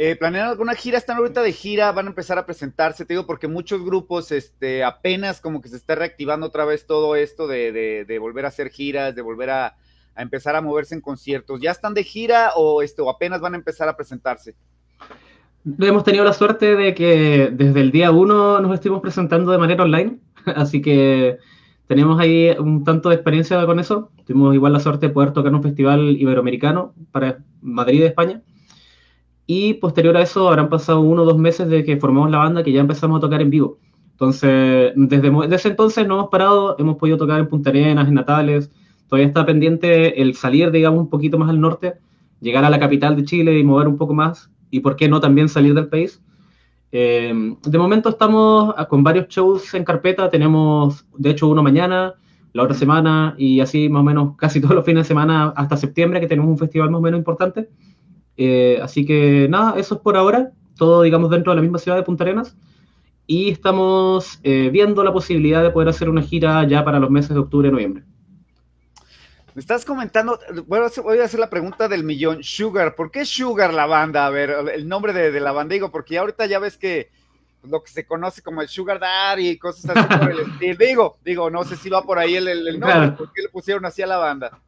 Eh, 0.00 0.14
¿Planean 0.14 0.46
alguna 0.46 0.76
gira? 0.76 0.96
¿Están 0.96 1.16
ahorita 1.16 1.42
de 1.42 1.52
gira? 1.52 1.90
¿Van 1.90 2.06
a 2.06 2.10
empezar 2.10 2.38
a 2.38 2.46
presentarse? 2.46 3.04
Te 3.04 3.14
digo, 3.14 3.26
porque 3.26 3.48
muchos 3.48 3.84
grupos 3.84 4.30
este, 4.30 4.84
apenas 4.84 5.40
como 5.40 5.60
que 5.60 5.68
se 5.68 5.74
está 5.74 5.96
reactivando 5.96 6.46
otra 6.46 6.64
vez 6.64 6.86
todo 6.86 7.16
esto 7.16 7.48
de, 7.48 7.72
de, 8.06 8.18
volver 8.20 8.44
a 8.44 8.48
hacer 8.48 8.70
giras, 8.70 9.16
de 9.16 9.22
volver 9.22 9.50
a, 9.50 9.76
a, 10.14 10.22
empezar 10.22 10.54
a 10.54 10.60
moverse 10.60 10.94
en 10.94 11.00
conciertos. 11.00 11.60
¿Ya 11.60 11.72
están 11.72 11.94
de 11.94 12.04
gira 12.04 12.52
o, 12.54 12.80
este, 12.80 13.02
o 13.02 13.10
apenas 13.10 13.40
van 13.40 13.54
a 13.54 13.56
empezar 13.56 13.88
a 13.88 13.96
presentarse? 13.96 14.54
Hemos 15.80 16.04
tenido 16.04 16.24
la 16.24 16.32
suerte 16.32 16.76
de 16.76 16.94
que 16.94 17.50
desde 17.52 17.80
el 17.80 17.90
día 17.90 18.10
uno 18.10 18.60
nos 18.60 18.74
estuvimos 18.74 19.02
presentando 19.02 19.52
de 19.52 19.58
manera 19.58 19.84
online, 19.84 20.18
así 20.46 20.80
que 20.80 21.38
tenemos 21.86 22.20
ahí 22.20 22.50
un 22.58 22.84
tanto 22.84 23.08
de 23.08 23.14
experiencia 23.14 23.64
con 23.64 23.80
eso. 23.80 24.10
Tuvimos 24.26 24.54
igual 24.54 24.74
la 24.74 24.80
suerte 24.80 25.08
de 25.08 25.12
poder 25.12 25.32
tocar 25.32 25.54
un 25.54 25.62
festival 25.62 26.16
iberoamericano 26.20 26.94
para 27.10 27.38
Madrid, 27.62 28.02
España. 28.02 28.42
Y 29.46 29.74
posterior 29.74 30.14
a 30.18 30.22
eso 30.22 30.48
habrán 30.48 30.68
pasado 30.68 31.00
uno 31.00 31.22
o 31.22 31.24
dos 31.24 31.38
meses 31.38 31.68
de 31.70 31.82
que 31.82 31.96
formamos 31.96 32.30
la 32.30 32.38
banda 32.38 32.62
que 32.62 32.72
ya 32.72 32.80
empezamos 32.80 33.16
a 33.16 33.20
tocar 33.22 33.40
en 33.40 33.48
vivo. 33.48 33.78
Entonces, 34.12 34.92
desde, 34.96 35.32
ese 35.54 35.68
entonces 35.68 36.06
no 36.06 36.16
hemos 36.16 36.28
parado, 36.28 36.76
hemos 36.78 36.96
podido 36.98 37.16
tocar 37.16 37.40
en 37.40 37.48
Punta 37.48 37.70
Arenas, 37.70 38.08
en 38.08 38.14
Natales. 38.14 38.70
Todavía 39.08 39.28
está 39.28 39.46
pendiente 39.46 40.20
el 40.20 40.34
salir, 40.34 40.70
digamos, 40.70 41.00
un 41.00 41.08
poquito 41.08 41.38
más 41.38 41.48
al 41.48 41.60
norte, 41.60 41.94
llegar 42.40 42.66
a 42.66 42.70
la 42.70 42.78
capital 42.78 43.16
de 43.16 43.24
Chile 43.24 43.58
y 43.58 43.64
mover 43.64 43.88
un 43.88 43.96
poco 43.96 44.12
más 44.12 44.50
y 44.70 44.80
por 44.80 44.96
qué 44.96 45.08
no 45.08 45.20
también 45.20 45.48
salir 45.48 45.74
del 45.74 45.88
país. 45.88 46.22
Eh, 46.90 47.32
de 47.62 47.78
momento 47.78 48.08
estamos 48.08 48.74
con 48.88 49.02
varios 49.02 49.28
shows 49.28 49.74
en 49.74 49.84
carpeta, 49.84 50.30
tenemos 50.30 51.06
de 51.16 51.30
hecho 51.30 51.48
uno 51.48 51.62
mañana, 51.62 52.14
la 52.52 52.62
otra 52.62 52.74
semana 52.74 53.34
y 53.36 53.60
así 53.60 53.88
más 53.88 54.00
o 54.00 54.04
menos 54.04 54.36
casi 54.38 54.60
todos 54.60 54.74
los 54.74 54.84
fines 54.84 55.04
de 55.04 55.08
semana 55.08 55.52
hasta 55.56 55.76
septiembre 55.76 56.20
que 56.20 56.26
tenemos 56.26 56.50
un 56.50 56.58
festival 56.58 56.90
más 56.90 56.98
o 56.98 57.02
menos 57.02 57.18
importante. 57.18 57.68
Eh, 58.36 58.78
así 58.82 59.04
que 59.04 59.48
nada, 59.50 59.78
eso 59.78 59.96
es 59.96 60.00
por 60.00 60.16
ahora, 60.16 60.52
todo 60.76 61.02
digamos 61.02 61.30
dentro 61.30 61.52
de 61.52 61.56
la 61.56 61.62
misma 61.62 61.78
ciudad 61.78 61.96
de 61.96 62.04
Punta 62.04 62.24
Arenas 62.24 62.56
y 63.26 63.50
estamos 63.50 64.40
eh, 64.42 64.70
viendo 64.72 65.04
la 65.04 65.12
posibilidad 65.12 65.62
de 65.62 65.70
poder 65.70 65.88
hacer 65.88 66.08
una 66.08 66.22
gira 66.22 66.66
ya 66.66 66.84
para 66.84 66.98
los 66.98 67.10
meses 67.10 67.30
de 67.30 67.40
octubre 67.40 67.68
y 67.68 67.72
noviembre. 67.72 68.04
Me 69.58 69.60
estás 69.62 69.84
comentando, 69.84 70.38
bueno, 70.68 70.86
voy 71.02 71.18
a 71.18 71.24
hacer 71.24 71.40
la 71.40 71.50
pregunta 71.50 71.88
del 71.88 72.04
millón. 72.04 72.44
Sugar, 72.44 72.94
¿por 72.94 73.10
qué 73.10 73.24
Sugar 73.24 73.74
la 73.74 73.86
banda? 73.86 74.24
A 74.24 74.30
ver, 74.30 74.54
el 74.72 74.86
nombre 74.86 75.12
de, 75.12 75.40
la 75.40 75.50
banda, 75.50 75.72
digo, 75.72 75.90
porque 75.90 76.16
ahorita 76.16 76.46
ya 76.46 76.60
ves 76.60 76.76
que 76.76 77.10
lo 77.64 77.82
que 77.82 77.90
se 77.90 78.06
conoce 78.06 78.40
como 78.40 78.62
el 78.62 78.68
Sugar 78.68 79.00
Daddy 79.00 79.48
y 79.48 79.58
cosas 79.58 79.96
así 79.96 80.16
por 80.16 80.30
el 80.30 80.38
estilo. 80.52 80.76
Digo, 80.78 81.16
digo, 81.24 81.50
no 81.50 81.64
sé 81.64 81.74
si 81.74 81.90
va 81.90 82.04
por 82.04 82.20
ahí 82.20 82.36
el, 82.36 82.78
nombre, 82.78 83.10
¿por 83.18 83.32
qué 83.32 83.42
le 83.42 83.48
pusieron 83.48 83.84
así 83.84 84.00
a 84.00 84.06
la 84.06 84.18
banda? 84.18 84.60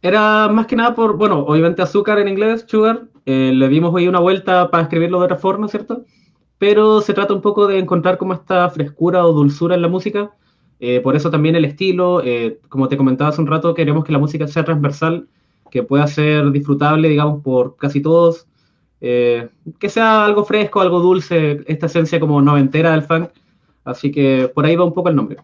Era 0.00 0.48
más 0.48 0.66
que 0.68 0.76
nada 0.76 0.94
por, 0.94 1.18
bueno, 1.18 1.40
obviamente 1.40 1.82
azúcar 1.82 2.18
en 2.18 2.28
inglés, 2.28 2.64
sugar. 2.66 3.02
Eh, 3.26 3.52
le 3.54 3.68
dimos 3.68 3.92
hoy 3.92 4.08
una 4.08 4.20
vuelta 4.20 4.70
para 4.70 4.84
escribirlo 4.84 5.18
de 5.18 5.26
otra 5.26 5.36
forma, 5.36 5.68
¿cierto? 5.68 6.06
Pero 6.56 7.02
se 7.02 7.12
trata 7.12 7.34
un 7.34 7.42
poco 7.42 7.66
de 7.66 7.78
encontrar 7.78 8.16
como 8.16 8.32
esta 8.32 8.70
frescura 8.70 9.26
o 9.26 9.34
dulzura 9.34 9.74
en 9.74 9.82
la 9.82 9.88
música 9.88 10.30
eh, 10.80 11.00
por 11.00 11.16
eso 11.16 11.30
también 11.30 11.56
el 11.56 11.64
estilo, 11.64 12.22
eh, 12.24 12.58
como 12.68 12.88
te 12.88 12.96
comentaba 12.96 13.30
hace 13.30 13.40
un 13.40 13.46
rato, 13.46 13.74
queremos 13.74 14.04
que 14.04 14.12
la 14.12 14.18
música 14.18 14.46
sea 14.48 14.64
transversal, 14.64 15.28
que 15.70 15.82
pueda 15.82 16.06
ser 16.06 16.50
disfrutable, 16.50 17.08
digamos, 17.08 17.42
por 17.42 17.76
casi 17.76 18.00
todos, 18.00 18.46
eh, 19.00 19.48
que 19.78 19.88
sea 19.88 20.24
algo 20.24 20.44
fresco, 20.44 20.80
algo 20.80 21.00
dulce, 21.00 21.60
esta 21.66 21.86
esencia 21.86 22.20
como 22.20 22.40
noventera 22.40 22.92
del 22.92 23.02
funk. 23.02 23.30
Así 23.84 24.10
que 24.10 24.50
por 24.54 24.64
ahí 24.64 24.76
va 24.76 24.84
un 24.84 24.94
poco 24.94 25.10
el 25.10 25.16
nombre. 25.16 25.38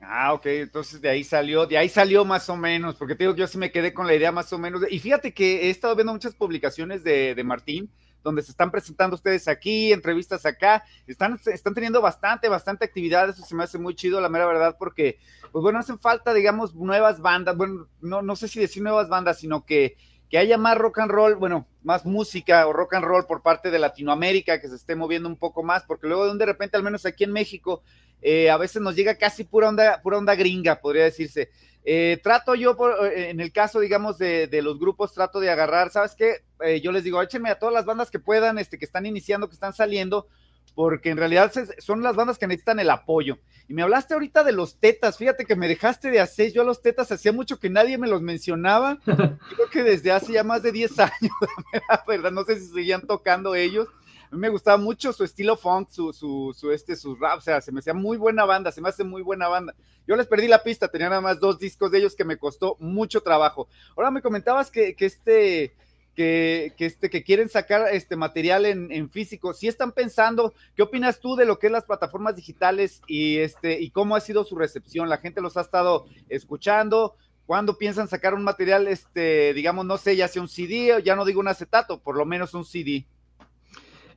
Ah, 0.00 0.34
ok, 0.34 0.46
entonces 0.46 1.00
de 1.00 1.08
ahí 1.08 1.24
salió, 1.24 1.66
de 1.66 1.78
ahí 1.78 1.88
salió 1.88 2.24
más 2.24 2.48
o 2.50 2.56
menos, 2.56 2.96
porque 2.96 3.14
te 3.14 3.24
digo, 3.24 3.34
yo 3.34 3.46
sí 3.46 3.58
me 3.58 3.72
quedé 3.72 3.94
con 3.94 4.06
la 4.06 4.14
idea 4.14 4.30
más 4.30 4.52
o 4.52 4.58
menos. 4.58 4.82
y 4.90 4.98
fíjate 4.98 5.32
que 5.32 5.66
he 5.66 5.70
estado 5.70 5.94
viendo 5.96 6.12
muchas 6.12 6.34
publicaciones 6.34 7.02
de, 7.02 7.34
de 7.34 7.44
Martín, 7.44 7.90
donde 8.22 8.42
se 8.42 8.50
están 8.50 8.70
presentando 8.70 9.16
ustedes 9.16 9.48
aquí, 9.48 9.92
entrevistas 9.92 10.46
acá, 10.46 10.84
están, 11.06 11.38
están 11.46 11.74
teniendo 11.74 12.00
bastante, 12.00 12.48
bastante 12.48 12.84
actividad, 12.84 13.28
eso 13.28 13.44
se 13.44 13.54
me 13.54 13.64
hace 13.64 13.78
muy 13.78 13.94
chido, 13.94 14.20
la 14.20 14.28
mera 14.28 14.46
verdad, 14.46 14.76
porque, 14.78 15.18
pues 15.50 15.62
bueno, 15.62 15.78
hacen 15.78 15.98
falta, 15.98 16.32
digamos, 16.34 16.74
nuevas 16.74 17.20
bandas, 17.20 17.56
bueno, 17.56 17.88
no, 18.00 18.22
no 18.22 18.36
sé 18.36 18.48
si 18.48 18.60
decir 18.60 18.82
nuevas 18.82 19.08
bandas, 19.08 19.38
sino 19.38 19.64
que, 19.64 19.96
que 20.32 20.38
haya 20.38 20.56
más 20.56 20.78
rock 20.78 21.00
and 21.00 21.10
roll, 21.10 21.36
bueno, 21.36 21.66
más 21.82 22.06
música 22.06 22.66
o 22.66 22.72
rock 22.72 22.94
and 22.94 23.04
roll 23.04 23.26
por 23.26 23.42
parte 23.42 23.70
de 23.70 23.78
Latinoamérica, 23.78 24.60
que 24.60 24.68
se 24.68 24.76
esté 24.76 24.96
moviendo 24.96 25.28
un 25.28 25.36
poco 25.36 25.62
más, 25.62 25.82
porque 25.84 26.06
luego 26.06 26.26
de 26.26 26.38
de 26.38 26.46
repente, 26.46 26.76
al 26.76 26.82
menos 26.82 27.04
aquí 27.04 27.24
en 27.24 27.32
México, 27.32 27.82
eh, 28.22 28.50
a 28.50 28.56
veces 28.56 28.80
nos 28.80 28.96
llega 28.96 29.16
casi 29.16 29.44
pura 29.44 29.68
onda, 29.68 30.00
pura 30.00 30.16
onda 30.16 30.34
gringa, 30.34 30.80
podría 30.80 31.04
decirse. 31.04 31.50
Eh, 31.84 32.20
trato 32.22 32.54
yo, 32.54 32.76
eh, 33.04 33.30
en 33.30 33.40
el 33.40 33.52
caso, 33.52 33.80
digamos, 33.80 34.16
de, 34.16 34.48
los 34.62 34.78
grupos, 34.78 35.12
trato 35.12 35.40
de 35.40 35.50
agarrar, 35.50 35.90
¿sabes 35.90 36.14
qué? 36.14 36.36
Yo 36.82 36.92
les 36.92 37.04
digo, 37.04 37.20
échenme 37.22 37.50
a 37.50 37.58
todas 37.58 37.74
las 37.74 37.84
bandas 37.84 38.10
que 38.10 38.18
puedan, 38.18 38.58
este, 38.58 38.78
que 38.78 38.84
están 38.84 39.06
iniciando, 39.06 39.48
que 39.48 39.54
están 39.54 39.72
saliendo, 39.72 40.26
porque 40.74 41.10
en 41.10 41.18
realidad 41.18 41.52
son 41.78 42.02
las 42.02 42.16
bandas 42.16 42.38
que 42.38 42.46
necesitan 42.46 42.80
el 42.80 42.90
apoyo. 42.90 43.38
Y 43.68 43.74
me 43.74 43.82
hablaste 43.82 44.14
ahorita 44.14 44.42
de 44.44 44.52
los 44.52 44.78
tetas, 44.78 45.18
fíjate 45.18 45.44
que 45.44 45.56
me 45.56 45.68
dejaste 45.68 46.10
de 46.10 46.20
hacer, 46.20 46.52
yo 46.52 46.62
a 46.62 46.64
los 46.64 46.82
tetas 46.82 47.12
hacía 47.12 47.32
mucho 47.32 47.58
que 47.58 47.70
nadie 47.70 47.98
me 47.98 48.08
los 48.08 48.22
mencionaba, 48.22 48.98
creo 49.04 49.70
que 49.70 49.82
desde 49.82 50.12
hace 50.12 50.32
ya 50.32 50.44
más 50.44 50.62
de 50.62 50.72
10 50.72 50.98
años, 50.98 51.32
verdad, 52.06 52.32
no 52.32 52.44
sé 52.44 52.58
si 52.58 52.66
seguían 52.66 53.06
tocando 53.06 53.54
ellos, 53.54 53.88
a 54.30 54.34
mí 54.34 54.40
me 54.40 54.48
gustaba 54.48 54.78
mucho 54.78 55.12
su 55.12 55.24
estilo 55.24 55.56
funk, 55.56 55.90
su, 55.90 56.12
su, 56.14 56.54
su, 56.58 56.70
este, 56.72 56.96
sus 56.96 57.18
rap, 57.20 57.38
o 57.38 57.40
sea, 57.42 57.60
se 57.60 57.70
me 57.70 57.80
hacía 57.80 57.92
muy 57.92 58.16
buena 58.16 58.46
banda, 58.46 58.72
se 58.72 58.80
me 58.80 58.88
hace 58.88 59.04
muy 59.04 59.20
buena 59.20 59.46
banda. 59.46 59.74
Yo 60.06 60.16
les 60.16 60.26
perdí 60.26 60.48
la 60.48 60.62
pista, 60.62 60.88
tenía 60.88 61.10
nada 61.10 61.20
más 61.20 61.38
dos 61.38 61.58
discos 61.58 61.90
de 61.90 61.98
ellos 61.98 62.16
que 62.16 62.24
me 62.24 62.38
costó 62.38 62.76
mucho 62.80 63.20
trabajo. 63.20 63.68
Ahora 63.94 64.10
me 64.10 64.22
comentabas 64.22 64.70
que, 64.70 64.96
que 64.96 65.04
este, 65.04 65.74
que, 66.14 66.74
que, 66.76 66.86
este, 66.86 67.10
que 67.10 67.22
quieren 67.22 67.48
sacar 67.48 67.86
este 67.92 68.16
material 68.16 68.66
en, 68.66 68.92
en, 68.92 69.10
físico. 69.10 69.54
Si 69.54 69.68
están 69.68 69.92
pensando, 69.92 70.52
¿qué 70.76 70.82
opinas 70.82 71.20
tú 71.20 71.36
de 71.36 71.46
lo 71.46 71.58
que 71.58 71.66
es 71.68 71.72
las 71.72 71.84
plataformas 71.84 72.36
digitales 72.36 73.02
y, 73.06 73.38
este, 73.38 73.80
y 73.80 73.90
cómo 73.90 74.16
ha 74.16 74.20
sido 74.20 74.44
su 74.44 74.56
recepción? 74.56 75.08
¿La 75.08 75.18
gente 75.18 75.40
los 75.40 75.56
ha 75.56 75.62
estado 75.62 76.06
escuchando? 76.28 77.16
¿Cuándo 77.46 77.76
piensan 77.76 78.08
sacar 78.08 78.34
un 78.34 78.44
material, 78.44 78.86
este, 78.88 79.52
digamos, 79.54 79.84
no 79.84 79.96
sé, 79.96 80.16
ya 80.16 80.28
sea 80.28 80.42
un 80.42 80.48
CD 80.48 80.94
o 80.94 80.98
ya 80.98 81.16
no 81.16 81.24
digo 81.24 81.40
un 81.40 81.48
acetato, 81.48 82.00
por 82.00 82.16
lo 82.16 82.24
menos 82.24 82.54
un 82.54 82.64
CD? 82.64 83.06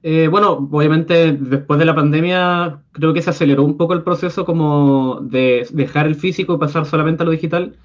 Eh, 0.04 0.28
bueno, 0.28 0.70
obviamente 0.72 1.32
después 1.34 1.80
de 1.80 1.86
la 1.86 1.96
pandemia 1.96 2.84
creo 2.92 3.12
que 3.12 3.24
se 3.24 3.32
aceleró 3.32 3.64
un 3.64 3.75
poco 3.75 3.94
el 3.94 4.04
proceso 4.04 4.46
como 4.46 5.20
de 5.22 5.68
dejar 5.72 6.06
el 6.06 6.14
físico 6.14 6.54
y 6.54 6.58
pasar 6.60 6.86
solamente 6.86 7.24
a 7.24 7.25
lo 7.25 7.32
digital. 7.32 7.75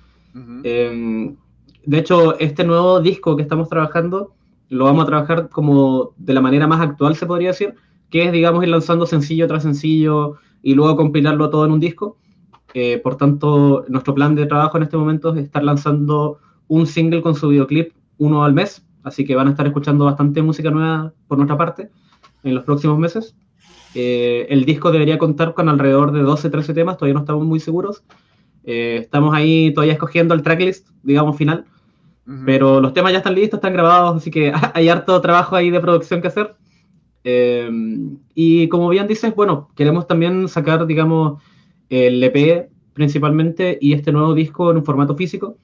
Em, 0.63 1.37
de 1.85 1.99
hecho, 1.99 2.39
este 2.39 2.65
nuevo 2.65 3.01
disco 3.01 3.37
que 3.37 3.43
estamos 3.43 3.69
trabajando 3.69 4.35
lo 4.69 4.85
vamos 4.85 5.03
a 5.03 5.07
trabajar 5.07 5.49
como 5.49 6.15
de 6.17 6.33
la 6.33 6.41
manera 6.41 6.67
más 6.67 6.81
actual, 6.81 7.17
se 7.17 7.27
podría 7.27 7.49
decir, 7.49 7.75
que 8.09 8.25
es, 8.25 8.33
digamos, 8.33 8.63
ir 8.63 8.69
lanzando 8.69 9.07
sencillo 9.07 9.47
tras 9.49 9.65
sencillo 9.65 10.37
y 10.63 10.75
luego 10.75 10.97
compilarlo 10.97 11.51
todo 11.51 11.65
en 11.65 11.73
un 11.73 11.81
disco. 11.81 12.17
Eh, 12.73 13.01
por 13.03 13.17
tanto, 13.17 13.85
nuestro 13.89 14.15
plan 14.15 14.35
de 14.35 14.47
trabajo 14.47 14.77
en 14.77 14.85
este 14.85 14.97
momento 14.97 15.35
es 15.35 15.45
estar 15.45 15.65
lanzando 15.65 16.39
un 16.69 16.87
single 16.87 17.21
con 17.21 17.35
su 17.35 17.49
videoclip, 17.49 17.93
uno 18.19 18.45
al 18.45 18.53
mes, 18.53 18.87
así 19.03 19.25
que 19.25 19.35
van 19.35 19.49
a 19.49 19.51
estar 19.51 19.67
escuchando 19.67 20.05
bastante 20.05 20.41
música 20.41 20.71
nueva 20.71 21.13
por 21.27 21.39
nuestra 21.39 21.57
parte 21.57 21.91
en 22.45 22.55
los 22.55 22.65
próximos 22.65 22.99
meses. 22.99 23.35
Eh, 23.95 24.47
el 24.51 24.65
disco 24.65 24.93
debería 24.93 25.19
contar 25.19 25.53
con 25.55 25.69
alrededor 25.69 26.13
de 26.13 26.23
12-13 26.23 26.75
temas, 26.75 26.97
todavía 26.97 27.15
no 27.15 27.21
estamos 27.21 27.45
muy 27.45 27.59
seguros. 27.59 28.05
Eh, 28.65 28.99
estamos 29.01 29.35
ahí 29.35 29.73
todavía 29.75 29.95
escogiendo 29.95 30.35
el 30.35 30.43
tracklist, 30.43 30.89
digamos, 31.03 31.37
final. 31.37 31.65
Pero 32.47 32.81
los 32.81 32.93
temas 32.95 33.11
ya 33.11 33.19
están 33.19 33.35
listos, 33.35 33.59
están 33.59 33.73
grabados, 33.73 34.17
así 34.17 34.31
que 34.31 34.53
hay 34.75 34.89
harto 34.89 35.21
trabajo 35.21 35.57
ahí 35.57 35.71
de 35.71 35.81
producción 35.81 36.21
que 36.21 36.29
hacer. 36.29 36.55
Eh, 37.25 37.69
y 38.35 38.69
como 38.69 38.89
bien 38.89 39.07
dices, 39.07 39.35
bueno, 39.35 39.69
queremos 39.75 40.07
también 40.07 40.49
sacar, 40.49 40.87
digamos, 40.87 41.43
el 41.89 42.23
EP 42.23 42.71
principalmente 42.93 43.79
y 43.81 43.95
este 43.95 44.13
nuevo 44.13 44.35
disco 44.35 44.71
en 44.71 44.77
un 44.79 44.85
formato 44.85 45.17
físico. 45.17 45.57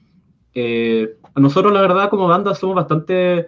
nosotros, 1.35 1.71
la 1.71 1.81
verdad, 1.81 2.09
como 2.09 2.27
banda, 2.27 2.53
somos 2.53 2.75
bastante 2.75 3.47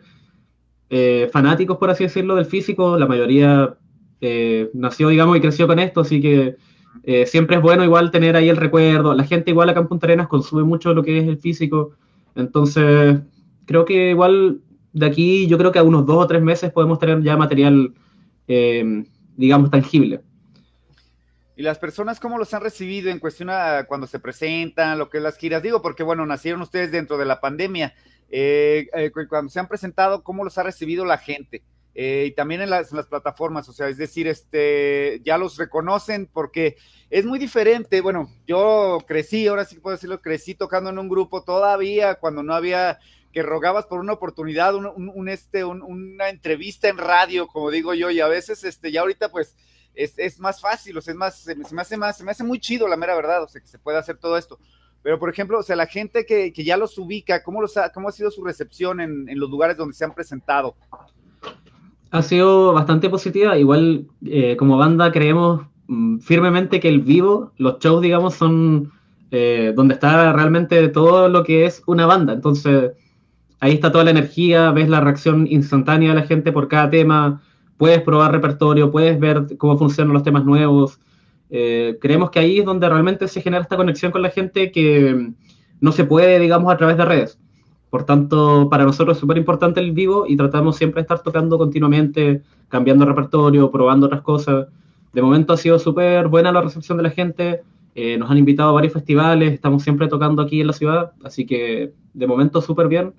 eh, 0.89 1.29
fanáticos, 1.32 1.77
por 1.77 1.89
así 1.89 2.06
decirlo, 2.06 2.36
del 2.36 2.46
físico. 2.46 2.98
La 2.98 3.06
mayoría 3.06 3.77
eh, 4.22 4.70
nació, 4.74 5.10
digamos, 5.10 5.38
y 5.38 5.41
creció 5.41 5.68
con 5.68 5.79
esto, 5.79 6.01
así 6.01 6.22
que 6.22 6.56
eh, 7.03 7.25
siempre 7.25 7.58
es 7.58 7.62
bueno 7.62 7.84
igual 7.84 8.12
tener 8.12 8.36
ahí 8.36 8.50
el 8.50 8.58
recuerdo. 8.58 9.13
La 9.13 9.24
gente 9.24 9.51
igual 9.51 9.69
acá 9.69 9.79
en 9.79 9.88
Punta 9.88 10.08
Arenas 10.08 10.27
consume 10.27 10.63
mucho 10.63 10.93
lo 10.93 11.03
que 11.03 11.17
es 11.17 11.27
el 11.27 11.38
físico. 11.38 11.91
Entonces, 12.36 13.19
creo 13.65 13.86
que 13.86 14.12
igual 14.12 14.62
de 14.93 15.05
aquí, 15.05 15.48
yo 15.48 15.57
creo 15.57 15.72
que 15.72 15.79
a 15.79 15.83
unos 15.83 16.05
dos 16.05 16.24
o 16.24 16.27
tres 16.27 16.42
meses 16.42 16.72
podemos 16.72 17.00
tener 17.00 17.22
ya 17.22 17.37
material, 17.37 17.94
digamos, 19.35 19.70
tangible. 19.70 20.22
¿Y 21.59 21.61
las 21.61 21.77
personas 21.77 22.22
cómo 22.22 22.37
los 22.37 22.53
han 22.53 22.61
recibido 22.61 23.09
en 23.11 23.20
cuestión 23.20 23.50
a 23.50 23.83
cuando 23.83 24.07
se 24.07 24.18
presentan, 24.18 24.98
lo 24.98 25.09
que 25.09 25.18
es 25.18 25.24
las 25.24 25.37
giras? 25.37 25.61
Digo, 25.61 25.81
porque 25.81 26.03
bueno, 26.03 26.25
nacieron 26.25 26.61
ustedes 26.61 26.90
dentro 26.90 27.18
de 27.18 27.25
la 27.25 27.42
pandemia. 27.42 27.94
Eh, 28.29 28.87
eh, 28.94 29.11
cuando 29.27 29.51
se 29.51 29.59
han 29.59 29.68
presentado, 29.68 30.24
cómo 30.24 30.46
los 30.46 30.57
ha 30.57 30.64
recibido 30.64 31.03
la 31.03 31.18
gente. 31.18 31.61
Eh, 32.01 32.27
y 32.27 32.31
también 32.31 32.62
en 32.62 32.70
las, 32.70 32.94
plataformas, 33.09 33.68
o 33.68 33.74
sea, 33.74 33.90
es 33.90 33.98
decir, 33.98 34.25
este, 34.25 35.20
ya 35.25 35.38
los 35.38 35.57
reconocen 35.57 36.29
porque 36.31 36.77
es 37.09 37.25
muy 37.25 37.40
diferente. 37.40 38.00
Bueno, 38.00 38.33
yo 38.48 39.00
crecí, 39.05 39.48
ahora 39.48 39.66
sí 39.66 39.79
puedo 39.79 39.98
decirlo, 39.98 40.22
crecí 40.22 40.55
tocando 40.55 40.90
en 40.92 40.98
un 40.98 41.09
grupo 41.09 41.44
todavía 41.44 42.16
cuando 42.16 42.42
no 42.42 42.53
había 42.53 43.00
que 43.33 43.44
rogabas 43.44 43.85
por 43.85 44.00
una 44.00 44.14
oportunidad, 44.14 44.75
un, 44.75 45.27
este, 45.27 45.66
una 45.66 46.29
entrevista 46.29 46.88
en 46.88 47.00
radio, 47.00 47.48
como 47.48 47.70
digo 47.70 47.94
yo, 47.94 48.09
y 48.12 48.22
a 48.22 48.29
veces, 48.29 48.64
este, 48.64 48.94
ya 48.94 49.01
ahorita 49.01 49.29
pues 49.29 49.57
es, 49.94 50.40
más 50.40 50.62
fácil, 50.62 50.98
o 50.98 51.01
sea, 51.01 51.12
es 51.12 51.18
más, 51.18 51.38
se 51.38 51.53
me 51.53 51.81
hace 51.81 51.98
más, 51.98 52.18
se 52.18 52.24
me 52.24 52.31
hace 52.31 52.46
muy 52.46 52.62
chido, 52.62 52.88
la 52.88 52.96
mera 52.96 53.14
verdad, 53.14 53.44
o 53.44 53.50
sea, 53.50 53.59
que 53.59 53.68
se 53.68 53.77
puede 53.77 53.98
hacer 53.98 54.16
todo 54.16 54.38
esto. 54.38 54.57
Pero, 55.01 55.20
por 55.20 55.29
ejemplo, 55.29 55.59
o 55.59 55.64
sea, 55.64 55.75
la 55.75 55.85
gente 55.85 56.25
que, 56.25 56.53
ya 56.53 56.77
los 56.77 56.98
ubica, 56.98 57.44
¿cómo, 57.44 57.62
los 57.62 57.75
ha, 57.75 57.92
¿cómo 57.92 58.07
ha 58.07 58.14
sido 58.14 58.31
su 58.31 58.42
recepción 58.44 59.01
en, 59.01 59.27
los 59.38 59.50
lugares 59.50 59.75
donde 59.75 59.96
se 59.96 60.05
han 60.05 60.14
presentado? 60.14 60.77
Ha 62.11 62.22
sido 62.22 62.74
bastante 62.74 63.09
positiva. 63.09 63.57
Igual, 63.57 64.07
eh, 64.25 64.55
como 64.57 64.77
banda, 64.77 65.11
creemos 65.11 65.61
mm, 65.87 66.19
firmemente 66.19 66.79
que 66.79 66.89
el 66.89 67.01
vivo, 67.01 67.51
los 67.57 67.79
shows, 67.79 68.01
digamos, 68.01 68.35
son 68.35 68.91
eh, 69.31 69.74
donde 69.75 69.93
está 69.93 70.33
realmente 70.33 70.87
todo 70.87 71.29
lo 71.29 71.43
que 71.43 71.65
es 71.65 71.83
una 71.85 72.05
banda. 72.07 72.33
Entonces, 72.33 72.93
ahí 73.59 73.74
está 73.74 73.91
toda 73.91 74.03
la 74.03 74.11
energía, 74.11 74.72
ves 74.72 74.89
la 74.89 75.01
reacción 75.01 75.45
instantánea 75.48 76.09
de 76.09 76.15
la 76.15 76.25
gente 76.25 76.51
por 76.51 76.67
cada 76.67 76.89
tema, 76.89 77.41
puedes 77.77 78.01
probar 78.01 78.31
repertorio, 78.31 78.91
puedes 78.91 79.19
ver 79.19 79.45
cómo 79.57 79.77
funcionan 79.77 80.13
los 80.13 80.24
temas 80.24 80.45
nuevos. 80.45 81.00
Eh, 81.51 81.98
creemos 82.01 82.31
que 82.31 82.39
ahí 82.39 82.59
es 82.59 82.65
donde 82.65 82.89
realmente 82.89 83.27
se 83.27 83.41
genera 83.41 83.63
esta 83.63 83.77
conexión 83.77 84.11
con 84.11 84.22
la 84.22 84.29
gente 84.29 84.72
que 84.72 85.31
no 85.79 85.91
se 85.91 86.05
puede, 86.05 86.39
digamos, 86.39 86.74
a 86.74 86.77
través 86.77 86.98
de 86.98 87.05
redes. 87.05 87.39
Por 87.90 88.04
tanto, 88.04 88.70
para 88.70 88.84
nosotros 88.86 89.18
es 89.18 89.22
súper 89.22 89.38
importante 89.38 89.80
el 89.80 89.92
vivo 89.92 90.25
y 90.28 90.38
tratamos 90.38 90.75
siempre 90.75 91.02
de 91.02 91.04
estar 91.04 91.24
tocando 91.24 91.58
continuamente, 91.58 92.44
cambiando 92.68 93.06
repertorio, 93.06 93.72
probando 93.72 94.06
otras 94.06 94.22
cosas. 94.22 94.68
De 95.12 95.22
momento 95.22 95.54
ha 95.54 95.58
sido 95.58 95.80
súper 95.80 96.28
buena 96.28 96.52
la 96.52 96.62
recepción 96.62 96.98
de 96.98 97.04
la 97.04 97.10
gente. 97.10 97.62
Eh, 97.96 98.18
nos 98.18 98.30
han 98.30 98.38
invitado 98.38 98.70
a 98.70 98.74
varios 98.74 98.94
festivales, 98.94 99.54
estamos 99.54 99.82
siempre 99.82 100.08
tocando 100.08 100.42
aquí 100.44 100.62
en 100.62 100.68
la 100.68 100.74
ciudad, 100.74 101.12
así 101.24 101.46
que 101.46 101.94
de 102.14 102.28
momento 102.28 102.62
súper 102.62 102.88
bien. 102.88 103.14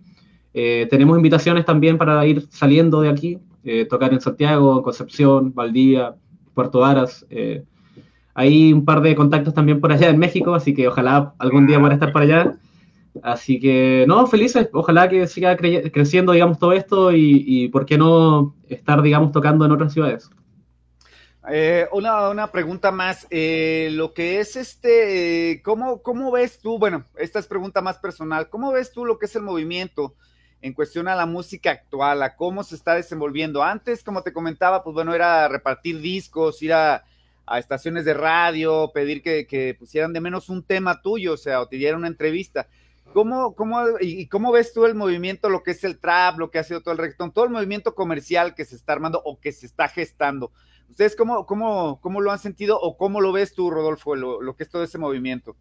Eh, 0.54 0.86
tenemos 0.88 1.16
invitaciones 1.16 1.64
también 1.64 1.98
para 1.98 2.24
ir 2.26 2.46
saliendo 2.50 3.00
de 3.00 3.08
aquí, 3.08 3.38
tocar 3.90 4.12
en 4.12 4.20
Santiago, 4.20 4.82
Concepción, 4.82 5.52
Valdía, 5.52 6.14
Puerto 6.54 6.80
Varas. 6.80 7.26
Hay 8.34 8.72
un 8.72 8.84
par 8.84 9.02
de 9.02 9.14
contactos 9.14 9.52
también 9.52 9.80
por 9.80 9.92
allá 9.92 10.08
en 10.08 10.18
México, 10.18 10.54
así 10.54 10.72
que 10.72 10.88
ojalá 10.88 11.34
algún 11.38 11.66
día 11.66 11.78
pueda 11.80 11.94
estar 11.94 12.12
para 12.12 12.24
allá. 12.24 12.56
Así 13.22 13.58
que, 13.58 14.04
no, 14.06 14.26
felices, 14.26 14.68
ojalá 14.72 15.08
que 15.08 15.26
siga 15.26 15.56
creciendo, 15.56 16.32
digamos, 16.32 16.58
todo 16.58 16.72
esto 16.72 17.12
y, 17.12 17.68
por 17.68 17.84
qué 17.84 17.98
no 17.98 18.54
estar, 18.68 19.02
digamos, 19.02 19.32
tocando 19.32 19.64
en 19.64 19.72
otras 19.72 19.92
ciudades. 19.92 20.30
Eh, 21.50 21.88
una, 21.92 22.52
pregunta 22.52 22.92
más, 22.92 23.26
eh, 23.30 23.88
lo 23.92 24.14
que 24.14 24.38
es 24.40 24.56
este, 24.56 25.60
¿cómo, 25.64 26.02
¿cómo 26.02 26.30
ves 26.30 26.60
tú? 26.60 26.78
Bueno, 26.78 27.06
esta 27.16 27.38
es 27.38 27.46
pregunta 27.46 27.80
más 27.80 27.98
personal, 27.98 28.48
¿cómo 28.48 28.70
ves 28.72 28.92
tú 28.92 29.04
lo 29.04 29.18
que 29.18 29.26
es 29.26 29.34
el 29.34 29.42
movimiento 29.42 30.14
en 30.60 30.74
cuestión 30.74 31.08
a 31.08 31.16
la 31.16 31.26
música 31.26 31.70
actual, 31.70 32.22
a 32.22 32.36
cómo 32.36 32.62
se 32.62 32.76
está 32.76 32.94
desenvolviendo? 32.94 33.62
Antes, 33.62 34.04
como 34.04 34.22
te 34.22 34.32
comentaba, 34.32 34.84
pues 34.84 34.94
bueno, 34.94 35.14
era 35.14 35.48
repartir 35.48 36.00
discos, 36.00 36.62
ir 36.62 36.74
a, 36.74 37.02
a 37.50 37.58
estaciones 37.58 38.04
de 38.04 38.14
radio, 38.14 38.92
pedir 38.94 39.22
que, 39.22 39.76
pusieran 39.78 40.12
de 40.12 40.20
menos 40.20 40.48
un 40.48 40.62
tema 40.62 41.02
tuyo, 41.02 41.32
o 41.32 41.36
sea, 41.36 41.60
o 41.60 41.66
te 41.66 41.76
dieran 41.76 41.98
una 41.98 42.08
entrevista. 42.08 42.68
¿Cómo, 43.12 43.54
cómo, 43.54 43.80
y, 44.00 44.26
cómo 44.28 44.52
ves 44.52 44.72
tú 44.72 44.86
el 44.86 44.94
movimiento, 44.94 45.48
lo 45.48 45.62
que 45.62 45.72
es 45.72 45.82
el 45.84 45.98
trap, 45.98 46.38
lo 46.38 46.50
que 46.50 46.58
ha 46.58 46.64
sido 46.64 46.80
todo 46.80 46.92
el 46.92 46.98
reggaetón, 46.98 47.32
todo 47.32 47.44
el 47.44 47.50
movimiento 47.50 47.94
comercial 47.94 48.54
que 48.54 48.64
se 48.64 48.76
está 48.76 48.92
armando 48.92 49.20
o 49.24 49.40
que 49.40 49.52
se 49.52 49.66
está 49.66 49.88
gestando? 49.88 50.52
¿Ustedes 50.88 51.16
cómo, 51.16 51.46
cómo, 51.46 52.00
cómo 52.00 52.20
lo 52.20 52.30
han 52.30 52.38
sentido 52.38 52.78
o 52.80 52.96
cómo 52.96 53.20
lo 53.20 53.32
ves 53.32 53.54
tú, 53.54 53.70
Rodolfo, 53.70 54.14
lo, 54.14 54.54
que 54.56 54.64
es 54.64 54.70
todo 54.70 54.82
ese 54.82 54.98
movimiento? 54.98 55.56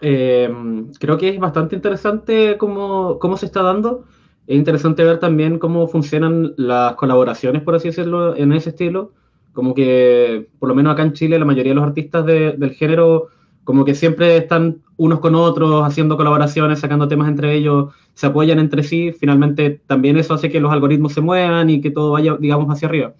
Eh, 0.00 0.52
creo 1.00 1.16
que 1.16 1.30
es 1.30 1.38
bastante 1.38 1.76
interesante 1.76 2.56
cómo, 2.58 3.18
cómo 3.18 3.36
se 3.36 3.46
está 3.46 3.62
dando. 3.62 4.04
Es 4.46 4.56
interesante 4.56 5.02
ver 5.02 5.18
también 5.18 5.58
cómo 5.58 5.88
funcionan 5.88 6.54
las 6.56 6.94
colaboraciones, 6.94 7.62
por 7.62 7.74
así 7.74 7.88
decirlo, 7.88 8.36
en 8.36 8.52
ese 8.52 8.70
estilo 8.70 9.12
como 9.56 9.72
que, 9.72 10.50
por 10.58 10.68
lo 10.68 10.74
menos 10.74 10.92
acá 10.92 11.02
en 11.02 11.14
Chile, 11.14 11.38
la 11.38 11.46
mayoría 11.46 11.70
de 11.70 11.76
los 11.76 11.86
artistas 11.86 12.26
del 12.26 12.72
género, 12.74 13.28
como 13.66 13.84
que 13.84 13.96
siempre 13.96 14.36
están 14.36 14.78
unos 14.96 15.18
con 15.18 15.34
otros, 15.34 15.84
haciendo 15.84 16.16
colaboraciones, 16.16 16.78
sacando 16.78 17.08
temas 17.08 17.28
entre 17.28 17.52
ellos, 17.54 17.92
se 18.14 18.28
apoyan 18.28 18.60
entre 18.60 18.84
sí, 18.84 19.12
finalmente 19.12 19.82
también 19.86 20.16
eso 20.16 20.34
hace 20.34 20.48
que 20.48 20.60
los 20.60 20.72
algoritmos 20.72 21.12
se 21.12 21.20
muevan 21.20 21.68
y 21.68 21.80
que 21.80 21.90
todo 21.90 22.12
vaya, 22.12 22.36
digamos, 22.38 22.72
hacia 22.72 22.86
arriba. 22.86 23.14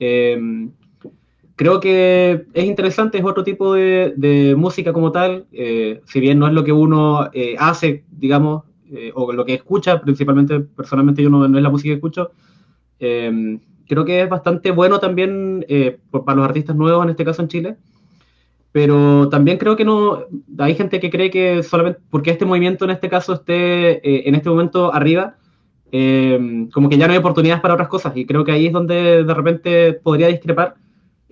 Eh, 0.00 0.40
creo 1.56 1.78
que 1.78 2.46
es 2.54 2.64
interesante, 2.64 3.18
es 3.18 3.24
otro 3.24 3.44
tipo 3.44 3.74
de, 3.74 4.54
música 4.56 4.94
como 4.94 5.12
tal, 5.12 5.44
eh, 5.52 6.00
si 6.06 6.20
bien 6.20 6.38
no 6.38 6.46
es 6.46 6.54
lo 6.54 6.64
que 6.64 6.72
uno 6.72 7.28
eh, 7.34 7.54
hace, 7.58 8.04
digamos, 8.10 8.64
eh, 8.90 9.12
o 9.14 9.30
lo 9.30 9.44
que 9.44 9.54
escucha, 9.54 10.00
principalmente, 10.00 10.58
personalmente 10.60 11.22
yo 11.22 11.28
no, 11.28 11.46
no 11.46 11.58
es 11.58 11.62
la 11.62 11.70
música 11.70 11.90
que 11.90 11.96
escucho, 11.96 12.30
creo 12.98 14.04
que 14.06 14.22
es 14.22 14.28
bastante 14.30 14.70
bueno 14.70 15.00
también 15.00 15.66
para 16.24 16.36
los 16.36 16.44
artistas 16.46 16.74
nuevos, 16.76 17.04
en 17.04 17.10
este 17.10 17.26
caso 17.26 17.42
en 17.42 17.48
Chile, 17.48 17.76
pero 18.72 19.28
también 19.28 19.58
creo 19.58 19.76
que 19.76 19.84
no, 19.84 20.24
hay 20.58 20.74
gente 20.74 20.98
que 20.98 21.10
cree 21.10 21.30
que 21.30 21.62
solamente 21.62 22.00
porque 22.10 22.30
este 22.30 22.46
movimiento 22.46 22.84
en 22.84 22.90
este 22.92 23.08
caso 23.08 23.34
esté 23.34 24.28
en 24.28 24.34
este 24.34 24.48
momento 24.48 24.92
arriba, 24.92 25.36
como 26.72 26.88
que 26.88 26.96
ya 26.96 27.06
no 27.06 27.12
hay 27.12 27.18
oportunidades 27.18 27.60
para 27.60 27.74
otras 27.74 27.88
cosas, 27.88 28.16
y 28.16 28.24
creo 28.24 28.44
que 28.44 28.52
ahí 28.52 28.66
es 28.66 28.72
donde 28.72 29.24
de 29.24 29.34
repente 29.34 29.92
podría 29.92 30.28
discrepar. 30.28 30.76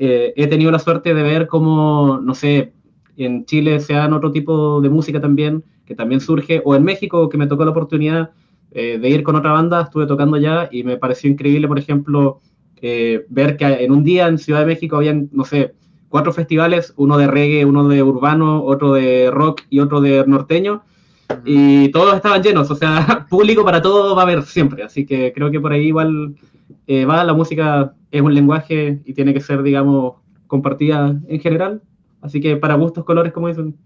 Eh, 0.03 0.33
he 0.35 0.47
tenido 0.47 0.71
la 0.71 0.79
suerte 0.79 1.13
de 1.13 1.23
ver 1.23 1.47
cómo, 1.47 2.21
no 2.23 2.35
sé, 2.35 2.73
en 3.19 3.45
Chile 3.45 3.81
se 3.81 3.93
dan 3.93 4.15
otro 4.15 4.33
tipo 4.33 4.81
de 4.81 4.89
música 4.89 5.21
también, 5.21 5.63
que 5.85 5.95
también 5.95 6.23
surge, 6.23 6.63
o 6.65 6.75
en 6.75 6.85
México, 6.85 7.29
que 7.29 7.37
me 7.37 7.47
tocó 7.47 7.67
la 7.67 7.73
oportunidad 7.73 8.31
eh, 8.71 8.99
de 8.99 9.09
ir 9.11 9.23
con 9.23 9.37
otra 9.37 9.53
banda, 9.53 9.83
estuve 9.83 10.07
tocando 10.07 10.39
ya 10.39 10.71
y 10.73 10.85
me 10.85 10.97
pareció 10.97 11.29
increíble, 11.29 11.69
por 11.69 11.79
ejemplo, 11.79 12.41
eh, 12.81 13.27
ver 13.29 13.59
que 13.59 13.67
en 13.67 13.93
un 13.93 14.03
día 14.03 14.27
en 14.27 14.39
Ciudad 14.39 14.61
de 14.61 14.67
México 14.67 14.97
habían, 14.97 15.29
no 15.33 15.45
sé, 15.45 15.75
cuatro 16.11 16.35
festivales, 16.35 16.93
uno 16.97 17.17
de 17.17 17.27
reggae, 17.27 17.65
uno 17.65 17.89
de 17.89 18.03
urbano, 18.03 18.63
otro 18.63 18.93
de 18.93 19.31
rock 19.31 19.63
y 19.71 19.81
otro 19.81 20.03
de 20.03 20.23
norteño, 20.27 20.83
y 21.47 21.89
todos 21.93 22.15
estaban 22.15 22.43
llenos, 22.43 22.71
o 22.71 22.75
sea, 22.75 23.27
público 23.31 23.65
para 23.65 23.81
todo 23.81 24.15
va 24.15 24.23
a 24.23 24.25
haber 24.27 24.43
siempre, 24.43 24.83
así 24.83 25.07
que 25.07 25.33
creo 25.33 25.51
que 25.51 25.61
por 25.61 25.73
ahí 25.73 25.87
igual 25.87 26.37
va, 27.09 27.25
la 27.25 27.33
música 27.33 27.95
es 28.11 28.21
un 28.21 28.35
lenguaje 28.35 29.01
y 29.05 29.15
tiene 29.15 29.33
que 29.33 29.41
ser, 29.41 29.63
digamos, 29.63 30.17
compartida 30.47 31.17
en 31.29 31.41
general. 31.41 31.83
Así 32.21 32.41
que 32.41 32.57
para 32.57 32.75
gustos, 32.75 33.05
colores, 33.05 33.33
como 33.33 33.49
dicen. 33.49 33.77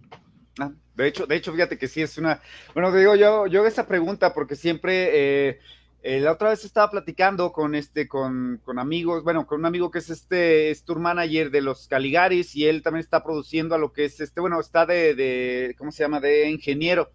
Ah, 0.58 0.72
de 0.96 1.06
hecho, 1.06 1.26
de 1.26 1.36
hecho, 1.36 1.52
fíjate 1.52 1.78
que 1.78 1.86
sí 1.86 2.02
es 2.02 2.18
una. 2.18 2.40
Bueno, 2.72 2.90
te 2.90 2.98
digo, 2.98 3.14
yo, 3.14 3.46
yo 3.46 3.64
esa 3.66 3.86
pregunta 3.86 4.34
porque 4.34 4.56
siempre. 4.56 5.10
Eh, 5.12 5.58
eh, 6.06 6.20
la 6.20 6.32
otra 6.32 6.50
vez 6.50 6.62
estaba 6.66 6.90
platicando 6.90 7.50
con 7.50 7.74
este, 7.74 8.06
con, 8.06 8.60
con, 8.62 8.78
amigos, 8.78 9.24
bueno, 9.24 9.46
con 9.46 9.60
un 9.60 9.64
amigo 9.64 9.90
que 9.90 10.00
es 10.00 10.10
este, 10.10 10.70
es 10.70 10.84
tour 10.84 10.98
manager 10.98 11.50
de 11.50 11.62
los 11.62 11.88
Caligaris 11.88 12.54
y 12.54 12.66
él 12.66 12.82
también 12.82 13.00
está 13.00 13.24
produciendo 13.24 13.74
a 13.74 13.78
lo 13.78 13.90
que 13.90 14.04
es 14.04 14.20
este, 14.20 14.42
bueno, 14.42 14.60
está 14.60 14.84
de, 14.84 15.14
de 15.14 15.74
¿cómo 15.78 15.90
se 15.90 16.02
llama? 16.02 16.20
De 16.20 16.50
ingeniero 16.50 17.10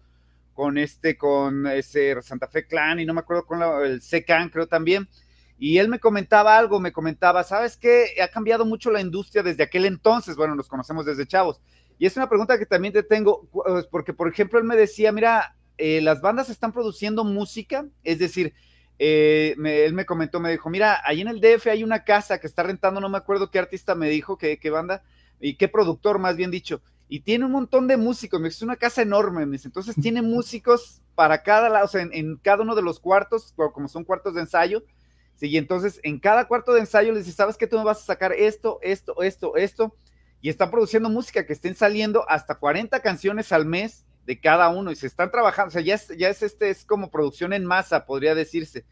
con 0.54 0.76
este, 0.76 1.16
con 1.16 1.68
ese 1.68 2.20
Santa 2.20 2.48
Fe 2.48 2.66
Clan 2.66 2.98
y 2.98 3.06
no 3.06 3.14
me 3.14 3.20
acuerdo 3.20 3.46
con 3.46 3.62
el 3.62 4.02
C-Can, 4.02 4.48
creo 4.48 4.66
también. 4.66 5.08
Y 5.56 5.78
él 5.78 5.88
me 5.88 6.00
comentaba 6.00 6.58
algo, 6.58 6.80
me 6.80 6.90
comentaba, 6.90 7.44
¿sabes 7.44 7.76
qué? 7.76 8.16
Ha 8.20 8.26
cambiado 8.26 8.64
mucho 8.64 8.90
la 8.90 9.00
industria 9.00 9.44
desde 9.44 9.62
aquel 9.62 9.84
entonces, 9.84 10.34
bueno, 10.34 10.56
nos 10.56 10.66
conocemos 10.66 11.06
desde 11.06 11.28
chavos. 11.28 11.60
Y 11.96 12.06
es 12.06 12.16
una 12.16 12.28
pregunta 12.28 12.58
que 12.58 12.66
también 12.66 12.92
te 12.92 13.04
tengo, 13.04 13.46
pues, 13.52 13.86
porque 13.86 14.14
por 14.14 14.26
ejemplo 14.26 14.58
él 14.58 14.64
me 14.64 14.74
decía, 14.74 15.12
mira, 15.12 15.54
eh, 15.78 16.00
las 16.00 16.20
bandas 16.20 16.50
están 16.50 16.72
produciendo 16.72 17.22
música, 17.22 17.86
es 18.02 18.18
decir, 18.18 18.52
eh, 19.02 19.56
él 19.56 19.94
me 19.94 20.04
comentó, 20.04 20.40
me 20.40 20.50
dijo, 20.50 20.68
mira, 20.68 21.00
ahí 21.04 21.22
en 21.22 21.28
el 21.28 21.40
DF 21.40 21.68
hay 21.68 21.82
una 21.82 22.04
casa 22.04 22.38
que 22.38 22.46
está 22.46 22.62
rentando, 22.62 23.00
no 23.00 23.08
me 23.08 23.16
acuerdo 23.16 23.50
qué 23.50 23.58
artista 23.58 23.94
me 23.94 24.10
dijo, 24.10 24.36
qué, 24.36 24.58
qué 24.58 24.68
banda, 24.68 25.02
y 25.40 25.56
qué 25.56 25.68
productor 25.68 26.18
más 26.18 26.36
bien 26.36 26.50
dicho, 26.50 26.82
y 27.08 27.20
tiene 27.20 27.46
un 27.46 27.52
montón 27.52 27.88
de 27.88 27.96
músicos, 27.96 28.40
me 28.40 28.48
dice, 28.48 28.58
es 28.58 28.62
una 28.62 28.76
casa 28.76 29.00
enorme, 29.00 29.46
me 29.46 29.52
dice, 29.52 29.68
entonces 29.68 29.96
tiene 30.00 30.20
músicos 30.20 31.00
para 31.14 31.42
cada 31.42 31.70
lado, 31.70 31.86
o 31.86 31.88
sea, 31.88 32.02
en, 32.02 32.10
en 32.12 32.36
cada 32.36 32.62
uno 32.62 32.74
de 32.74 32.82
los 32.82 33.00
cuartos, 33.00 33.54
como 33.72 33.88
son 33.88 34.04
cuartos 34.04 34.34
de 34.34 34.42
ensayo, 34.42 34.84
Sí, 35.40 35.48
y 35.48 35.56
entonces 35.56 36.00
en 36.02 36.20
cada 36.20 36.46
cuarto 36.46 36.74
de 36.74 36.80
ensayo 36.80 37.14
les 37.14 37.24
dice, 37.24 37.38
¿sabes 37.38 37.56
qué? 37.56 37.66
Tú 37.66 37.78
me 37.78 37.84
vas 37.84 38.02
a 38.02 38.04
sacar 38.04 38.34
esto, 38.34 38.78
esto, 38.82 39.22
esto, 39.22 39.56
esto. 39.56 39.96
Y 40.42 40.50
están 40.50 40.70
produciendo 40.70 41.08
música 41.08 41.46
que 41.46 41.54
estén 41.54 41.74
saliendo 41.74 42.28
hasta 42.28 42.56
40 42.56 43.00
canciones 43.00 43.50
al 43.50 43.64
mes 43.64 44.04
de 44.26 44.40
cada 44.40 44.68
uno 44.68 44.90
y 44.90 44.96
se 44.96 45.06
están 45.06 45.30
trabajando, 45.30 45.68
o 45.68 45.72
sea, 45.72 45.82
ya 45.82 45.94
es, 45.94 46.42
este, 46.42 46.70
es 46.70 46.84
como 46.84 47.10
producción 47.10 47.52
en 47.52 47.64
masa, 47.64 48.06
podría 48.06 48.34
decirse. 48.34 48.84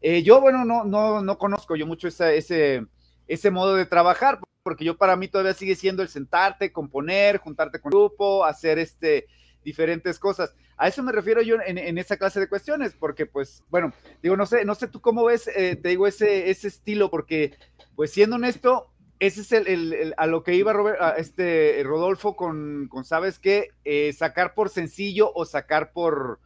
Eh, 0.00 0.22
yo, 0.22 0.40
bueno, 0.40 0.64
no, 0.64 0.84
no, 0.84 1.22
no 1.22 1.38
conozco 1.38 1.76
yo 1.76 1.86
mucho 1.86 2.08
ese, 2.08 2.86
ese 3.26 3.50
modo 3.50 3.74
de 3.74 3.86
trabajar, 3.86 4.38
porque 4.62 4.84
yo 4.84 4.96
para 4.96 5.16
mí 5.16 5.28
todavía 5.28 5.54
sigue 5.54 5.76
siendo 5.76 6.02
el 6.02 6.08
sentarte, 6.08 6.72
componer, 6.72 7.38
juntarte 7.38 7.80
con 7.80 7.90
el 7.90 7.98
grupo, 7.98 8.44
hacer 8.44 8.78
este, 8.78 9.26
diferentes 9.64 10.18
cosas. 10.18 10.54
A 10.76 10.88
eso 10.88 11.02
me 11.02 11.12
refiero 11.12 11.40
yo 11.40 11.56
en, 11.64 11.98
esa 11.98 12.16
clase 12.16 12.40
de 12.40 12.48
cuestiones, 12.48 12.94
porque 12.98 13.26
pues, 13.26 13.62
bueno, 13.70 13.92
digo, 14.22 14.36
no 14.36 14.44
sé, 14.44 14.64
no 14.64 14.74
sé 14.74 14.88
tú 14.88 15.00
cómo 15.00 15.24
ves, 15.24 15.48
eh, 15.48 15.76
te 15.76 15.90
digo, 15.90 16.06
ese, 16.06 16.50
ese 16.50 16.68
estilo, 16.68 17.10
porque, 17.10 17.54
pues 17.94 18.10
siendo 18.10 18.36
honesto, 18.36 18.90
ese 19.26 19.40
es 19.42 19.52
el, 19.52 20.14
a 20.16 20.26
lo 20.26 20.42
que 20.42 20.54
iba 20.54 20.72
este 21.16 21.80
Rodolfo 21.84 22.36
con, 22.36 22.88
¿sabes 23.04 23.38
qué? 23.38 23.68
Eh, 23.84 24.12
sacar 24.12 24.54
por 24.54 24.68
sencillo 24.68 25.30
o 25.34 25.44
sacar 25.44 25.92
por, 25.92 26.40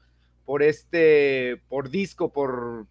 por 0.44 0.62
este, 0.62 1.62
por 1.68 1.90
disco, 1.90 2.32
por, 2.32 2.86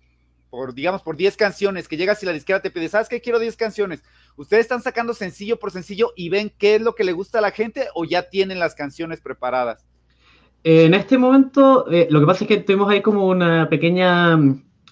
por, 0.49 0.73
digamos, 0.73 1.01
por 1.01 1.15
10 1.15 1.37
canciones, 1.37 1.87
que 1.87 1.97
llegas 1.97 2.21
y 2.23 2.25
la 2.25 2.33
disquera 2.33 2.61
te 2.61 2.71
pide, 2.71 2.89
¿sabes 2.89 3.09
qué? 3.09 3.21
Quiero 3.21 3.39
10 3.39 3.55
canciones. 3.55 4.03
¿Ustedes 4.35 4.61
están 4.61 4.81
sacando 4.81 5.13
sencillo 5.13 5.59
por 5.59 5.71
sencillo 5.71 6.13
y 6.15 6.29
ven 6.29 6.51
qué 6.57 6.75
es 6.75 6.81
lo 6.81 6.95
que 6.95 7.03
le 7.03 7.13
gusta 7.13 7.39
a 7.39 7.41
la 7.41 7.51
gente 7.51 7.87
o 7.93 8.05
ya 8.05 8.29
tienen 8.29 8.59
las 8.59 8.75
canciones 8.75 9.21
preparadas? 9.21 9.85
en 10.63 10.93
este 10.93 11.17
momento, 11.17 11.89
eh, 11.89 12.07
lo 12.09 12.19
que 12.19 12.25
pasa 12.25 12.43
es 12.43 12.47
que 12.49 12.57
tuvimos 12.57 12.89
ahí 12.89 13.01
como 13.01 13.27
una 13.27 13.69
pequeña 13.69 14.37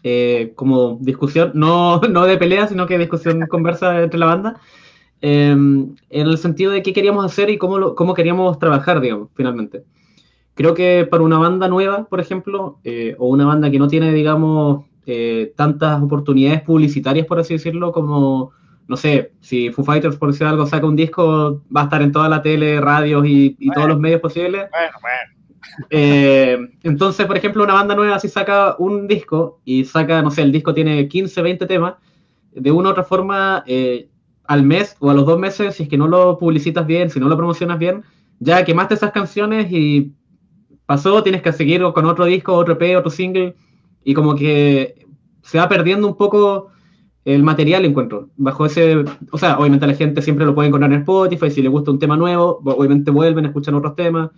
eh, 0.04 0.54
como 0.56 1.00
discusión, 1.02 1.52
no, 1.56 2.00
no 2.10 2.26
de 2.26 2.38
pelea, 2.38 2.68
sino 2.68 2.86
que 2.86 2.98
discusión 2.98 3.46
conversa 3.48 4.04
entre 4.04 4.20
la 4.20 4.28
banda, 4.28 4.62
em, 5.26 5.96
en 6.10 6.28
el 6.28 6.38
sentido 6.38 6.72
de 6.72 6.84
qué 6.84 6.94
queríamos 6.94 7.26
hacer 7.26 7.50
y 7.50 7.58
cómo, 7.58 7.96
cómo 7.96 8.14
queríamos 8.14 8.60
trabajar, 8.60 9.02
digamos, 9.02 9.30
finalmente. 9.36 9.84
Creo 10.54 10.74
que 10.74 11.08
para 11.10 11.24
una 11.24 11.38
banda 11.38 11.68
nueva, 11.68 12.06
por 12.06 12.20
ejemplo, 12.20 12.80
eh, 12.84 13.16
o 13.18 13.28
una 13.28 13.46
banda 13.46 13.70
que 13.72 13.80
no 13.80 13.88
tiene, 13.88 14.14
digamos, 14.14 14.86
tantas 15.56 16.02
oportunidades 16.02 16.62
publicitarias, 16.64 17.28
por 17.28 17.40
así 17.40 17.54
decirlo, 17.54 17.92
como, 17.92 18.52
no 18.88 18.98
sé, 18.98 19.34
si 19.40 19.70
Foo 19.72 19.86
Fighters, 19.86 20.18
por 20.18 20.32
decir 20.32 20.48
algo, 20.48 20.66
saca 20.66 20.88
un 20.88 20.96
disco, 20.96 21.62
va 21.76 21.82
a 21.82 21.84
estar 21.86 22.02
en 22.02 22.12
toda 22.12 22.28
la 22.28 22.42
tele, 22.42 22.82
radios 22.82 23.26
y, 23.28 23.56
todos 23.74 23.88
los 23.88 24.00
medios 24.00 24.22
posibles. 24.22 24.68
Bueno, 24.72 24.98
bueno 25.02 25.36
eh, 25.90 26.58
entonces, 26.84 27.26
por 27.26 27.38
ejemplo, 27.38 27.64
una 27.64 27.74
banda 27.74 27.96
nueva 27.96 28.20
si 28.20 28.30
saca 28.30 28.76
un 28.78 29.08
disco 29.08 29.62
y 29.66 29.86
saca, 29.86 30.22
no 30.22 30.32
sé, 30.32 30.42
el 30.42 30.52
disco 30.52 30.74
tiene 30.74 31.08
15, 31.08 31.42
20 31.42 31.66
temas, 31.66 31.96
de 32.54 32.72
una 32.72 32.90
u 32.90 32.92
otra 32.92 33.04
forma, 33.04 33.64
eh, 33.68 34.08
al 34.48 34.64
mes 34.64 34.96
o 35.00 35.10
a 35.10 35.14
los 35.14 35.26
dos 35.26 35.40
meses, 35.40 35.76
si 35.76 35.84
es 35.84 35.90
que 35.90 35.98
no 35.98 36.08
lo 36.08 36.38
publicitas 36.38 36.86
bien, 36.86 37.10
si 37.10 37.20
no 37.20 37.28
lo 37.30 37.38
promocionas 37.38 37.80
bien, 37.80 38.04
ya 38.40 38.64
quemaste 38.64 38.96
esas 38.96 39.12
canciones 39.12 39.72
y 39.72 40.14
pasó, 40.86 41.24
tienes 41.24 41.42
que 41.42 41.54
seguir 41.54 41.82
con 41.94 42.06
otro 42.06 42.26
disco, 42.26 42.54
otro 42.54 42.78
EP, 42.80 42.98
otro 42.98 43.10
single, 43.10 43.56
y 44.04 44.14
como 44.14 44.36
que 44.36 45.06
se 45.42 45.58
va 45.58 45.70
perdiendo 45.70 46.08
un 46.08 46.16
poco 46.16 46.70
el 47.26 47.42
material, 47.42 47.86
encuentro. 47.86 48.30
Bajo 48.38 48.68
ese, 48.68 49.04
o 49.32 49.38
sea, 49.38 49.58
obviamente 49.58 49.88
la 49.88 49.96
gente 49.96 50.22
siempre 50.22 50.46
lo 50.46 50.54
puede 50.54 50.68
encontrar 50.68 50.94
en 50.94 51.00
Spotify, 51.00 51.50
si 51.50 51.62
le 51.62 51.70
gusta 51.70 51.92
un 51.92 52.00
tema 52.00 52.16
nuevo, 52.16 52.62
obviamente 52.64 53.12
vuelven, 53.12 53.46
escuchan 53.46 53.74
otros 53.74 53.96
temas 53.96 54.30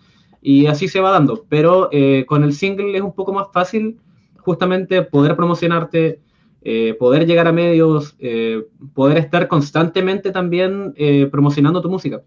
y 0.42 0.68
así 0.68 0.88
se 0.88 1.02
va 1.02 1.12
dando. 1.12 1.46
Pero 1.50 1.90
eh, 1.92 2.26
con 2.28 2.44
el 2.44 2.54
single 2.54 2.96
es 2.96 3.04
un 3.04 3.14
poco 3.14 3.34
más 3.34 3.48
fácil 3.52 4.00
justamente 4.40 5.02
poder 5.02 5.36
promocionarte, 5.36 6.22
eh, 6.62 6.96
poder 7.00 7.26
llegar 7.26 7.48
a 7.48 7.52
medios, 7.52 8.16
eh, 8.20 8.66
poder 8.94 9.18
estar 9.18 9.48
constantemente 9.48 10.32
también 10.32 10.94
promocionando 11.32 11.82
tu 11.82 11.90
música. 11.90 12.22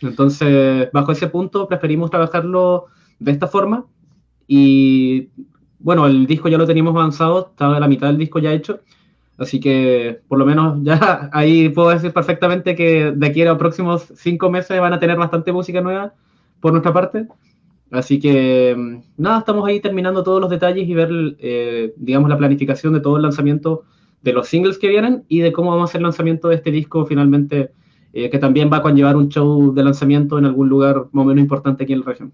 Entonces, 0.00 0.88
bajo 0.92 1.12
ese 1.12 1.28
punto, 1.28 1.68
preferimos 1.68 2.10
trabajarlo 2.10 2.86
de 3.18 3.32
esta 3.32 3.46
forma. 3.46 3.86
Y 4.46 5.28
bueno, 5.78 6.06
el 6.06 6.26
disco 6.26 6.48
ya 6.48 6.58
lo 6.58 6.66
teníamos 6.66 6.94
avanzado, 6.94 7.48
estaba 7.50 7.80
la 7.80 7.88
mitad 7.88 8.08
del 8.08 8.18
disco 8.18 8.38
ya 8.38 8.52
hecho. 8.52 8.80
Así 9.40 9.58
que 9.58 10.20
por 10.28 10.38
lo 10.38 10.44
menos 10.44 10.78
ya 10.82 11.30
ahí 11.32 11.70
puedo 11.70 11.88
decir 11.88 12.12
perfectamente 12.12 12.76
que 12.76 13.12
de 13.16 13.26
aquí 13.26 13.42
a 13.42 13.46
los 13.46 13.58
próximos 13.58 14.12
cinco 14.14 14.50
meses 14.50 14.78
van 14.78 14.92
a 14.92 15.00
tener 15.00 15.16
bastante 15.16 15.50
música 15.50 15.80
nueva 15.80 16.12
por 16.60 16.72
nuestra 16.72 16.92
parte. 16.92 17.26
Así 17.90 18.20
que 18.20 18.74
mm, 18.76 19.22
nada, 19.22 19.40
estamos 19.40 19.66
ahí 19.66 19.80
terminando 19.80 20.22
todos 20.22 20.40
los 20.40 20.50
detalles 20.50 20.88
y 20.88 20.94
ver, 20.94 21.10
eh, 21.38 21.92
digamos, 21.96 22.30
la 22.30 22.38
planificación 22.38 22.92
de 22.92 23.00
todo 23.00 23.16
el 23.16 23.22
lanzamiento 23.22 23.84
de 24.22 24.32
los 24.32 24.48
singles 24.48 24.78
que 24.78 24.88
vienen 24.88 25.24
y 25.28 25.40
de 25.40 25.52
cómo 25.52 25.70
vamos 25.70 25.88
a 25.88 25.90
hacer 25.90 26.00
el 26.00 26.04
lanzamiento 26.04 26.48
de 26.48 26.56
este 26.56 26.70
disco 26.70 27.06
finalmente, 27.06 27.72
eh, 28.12 28.30
que 28.30 28.38
también 28.38 28.70
va 28.72 28.78
a 28.78 28.82
conllevar 28.82 29.16
un 29.16 29.28
show 29.28 29.72
de 29.72 29.82
lanzamiento 29.82 30.38
en 30.38 30.44
algún 30.44 30.68
lugar 30.68 31.06
más 31.12 31.24
o 31.24 31.28
menos 31.28 31.42
importante 31.42 31.84
aquí 31.84 31.92
en 31.92 32.00
la 32.00 32.06
región. 32.06 32.32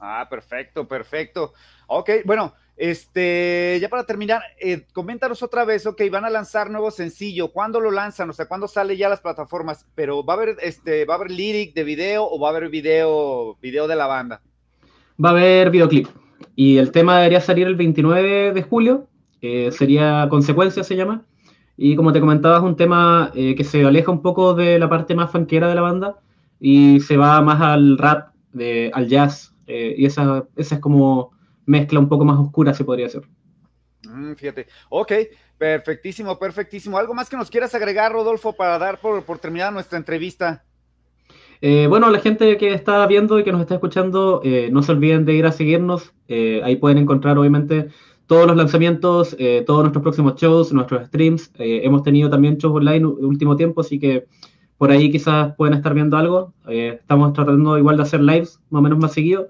Ah, 0.00 0.26
perfecto, 0.30 0.86
perfecto. 0.86 1.52
Ok, 1.88 2.10
bueno, 2.24 2.54
este, 2.76 3.78
ya 3.80 3.88
para 3.88 4.04
terminar, 4.04 4.42
eh, 4.60 4.86
coméntanos 4.92 5.42
otra 5.42 5.64
vez, 5.64 5.86
ok, 5.86 6.02
van 6.10 6.24
a 6.24 6.30
lanzar 6.30 6.70
nuevo 6.70 6.90
sencillo, 6.90 7.50
¿cuándo 7.52 7.80
lo 7.80 7.90
lanzan? 7.90 8.30
O 8.30 8.32
sea, 8.32 8.46
¿cuándo 8.46 8.68
sale 8.68 8.96
ya 8.96 9.08
las 9.08 9.20
plataformas? 9.20 9.86
Pero 9.94 10.24
va 10.24 10.34
a 10.34 10.36
haber, 10.36 10.56
este, 10.60 11.04
va 11.06 11.14
a 11.14 11.16
haber 11.16 11.30
lyric 11.30 11.74
de 11.74 11.84
video 11.84 12.28
o 12.28 12.38
va 12.38 12.48
a 12.48 12.50
haber 12.50 12.68
video, 12.68 13.56
video 13.60 13.88
de 13.88 13.96
la 13.96 14.06
banda? 14.06 14.42
Va 15.22 15.30
a 15.30 15.32
haber 15.32 15.70
videoclip. 15.70 16.08
Y 16.54 16.78
el 16.78 16.90
tema 16.90 17.18
debería 17.18 17.40
salir 17.40 17.66
el 17.66 17.76
29 17.76 18.52
de 18.52 18.62
julio, 18.62 19.08
eh, 19.40 19.70
sería 19.72 20.26
Consecuencia 20.30 20.82
se 20.84 20.96
llama. 20.96 21.24
Y 21.76 21.94
como 21.96 22.12
te 22.12 22.20
comentaba, 22.20 22.56
es 22.56 22.62
un 22.62 22.76
tema 22.76 23.30
eh, 23.34 23.54
que 23.54 23.64
se 23.64 23.84
aleja 23.84 24.10
un 24.10 24.22
poco 24.22 24.54
de 24.54 24.78
la 24.78 24.88
parte 24.88 25.14
más 25.14 25.30
fanquera 25.30 25.68
de 25.68 25.74
la 25.74 25.82
banda 25.82 26.16
y 26.58 27.00
se 27.00 27.16
va 27.16 27.40
más 27.42 27.60
al 27.60 27.98
rap, 27.98 28.30
al 28.92 29.08
jazz. 29.08 29.54
Eh, 29.66 29.94
y 29.98 30.06
esa, 30.06 30.46
esa 30.56 30.76
es 30.76 30.80
como 30.80 31.32
mezcla 31.66 31.98
un 31.98 32.08
poco 32.08 32.24
más 32.24 32.38
oscura, 32.38 32.72
se 32.72 32.84
podría 32.84 33.06
hacer. 33.06 33.22
Mm, 34.04 34.34
fíjate. 34.34 34.66
Ok, 34.88 35.12
perfectísimo, 35.58 36.38
perfectísimo. 36.38 36.96
¿Algo 36.96 37.14
más 37.14 37.28
que 37.28 37.36
nos 37.36 37.50
quieras 37.50 37.74
agregar, 37.74 38.12
Rodolfo, 38.12 38.54
para 38.54 38.78
dar 38.78 38.98
por, 38.98 39.22
por 39.24 39.38
terminada 39.38 39.70
nuestra 39.70 39.98
entrevista? 39.98 40.64
Eh, 41.60 41.86
bueno, 41.88 42.10
la 42.10 42.18
gente 42.20 42.56
que 42.58 42.72
está 42.74 43.06
viendo 43.06 43.38
y 43.38 43.44
que 43.44 43.52
nos 43.52 43.60
está 43.60 43.74
escuchando, 43.74 44.40
eh, 44.44 44.68
no 44.72 44.82
se 44.82 44.92
olviden 44.92 45.24
de 45.24 45.34
ir 45.34 45.46
a 45.46 45.52
seguirnos. 45.52 46.12
Eh, 46.28 46.60
ahí 46.64 46.76
pueden 46.76 46.98
encontrar, 46.98 47.38
obviamente, 47.38 47.88
todos 48.26 48.46
los 48.46 48.56
lanzamientos, 48.56 49.36
todos 49.66 49.82
nuestros 49.82 50.02
próximos 50.02 50.34
shows, 50.34 50.72
nuestros 50.72 51.06
streams. 51.06 51.52
hemos 51.58 52.02
tenido 52.02 52.28
también 52.28 52.56
shows 52.58 52.74
online 52.74 53.06
último 53.06 53.54
tiempo, 53.54 53.82
así 53.82 54.00
que 54.00 54.26
por 54.78 54.90
ahí 54.90 55.12
quizás 55.12 55.54
pueden 55.54 55.74
estar 55.74 55.94
viendo 55.94 56.16
algo. 56.16 56.52
estamos 56.66 57.32
tratando 57.34 57.78
igual 57.78 57.96
de 57.96 58.02
hacer 58.02 58.20
lives 58.20 58.60
más 58.70 58.80
o 58.80 58.82
menos 58.82 58.98
más 58.98 59.12
seguido. 59.12 59.48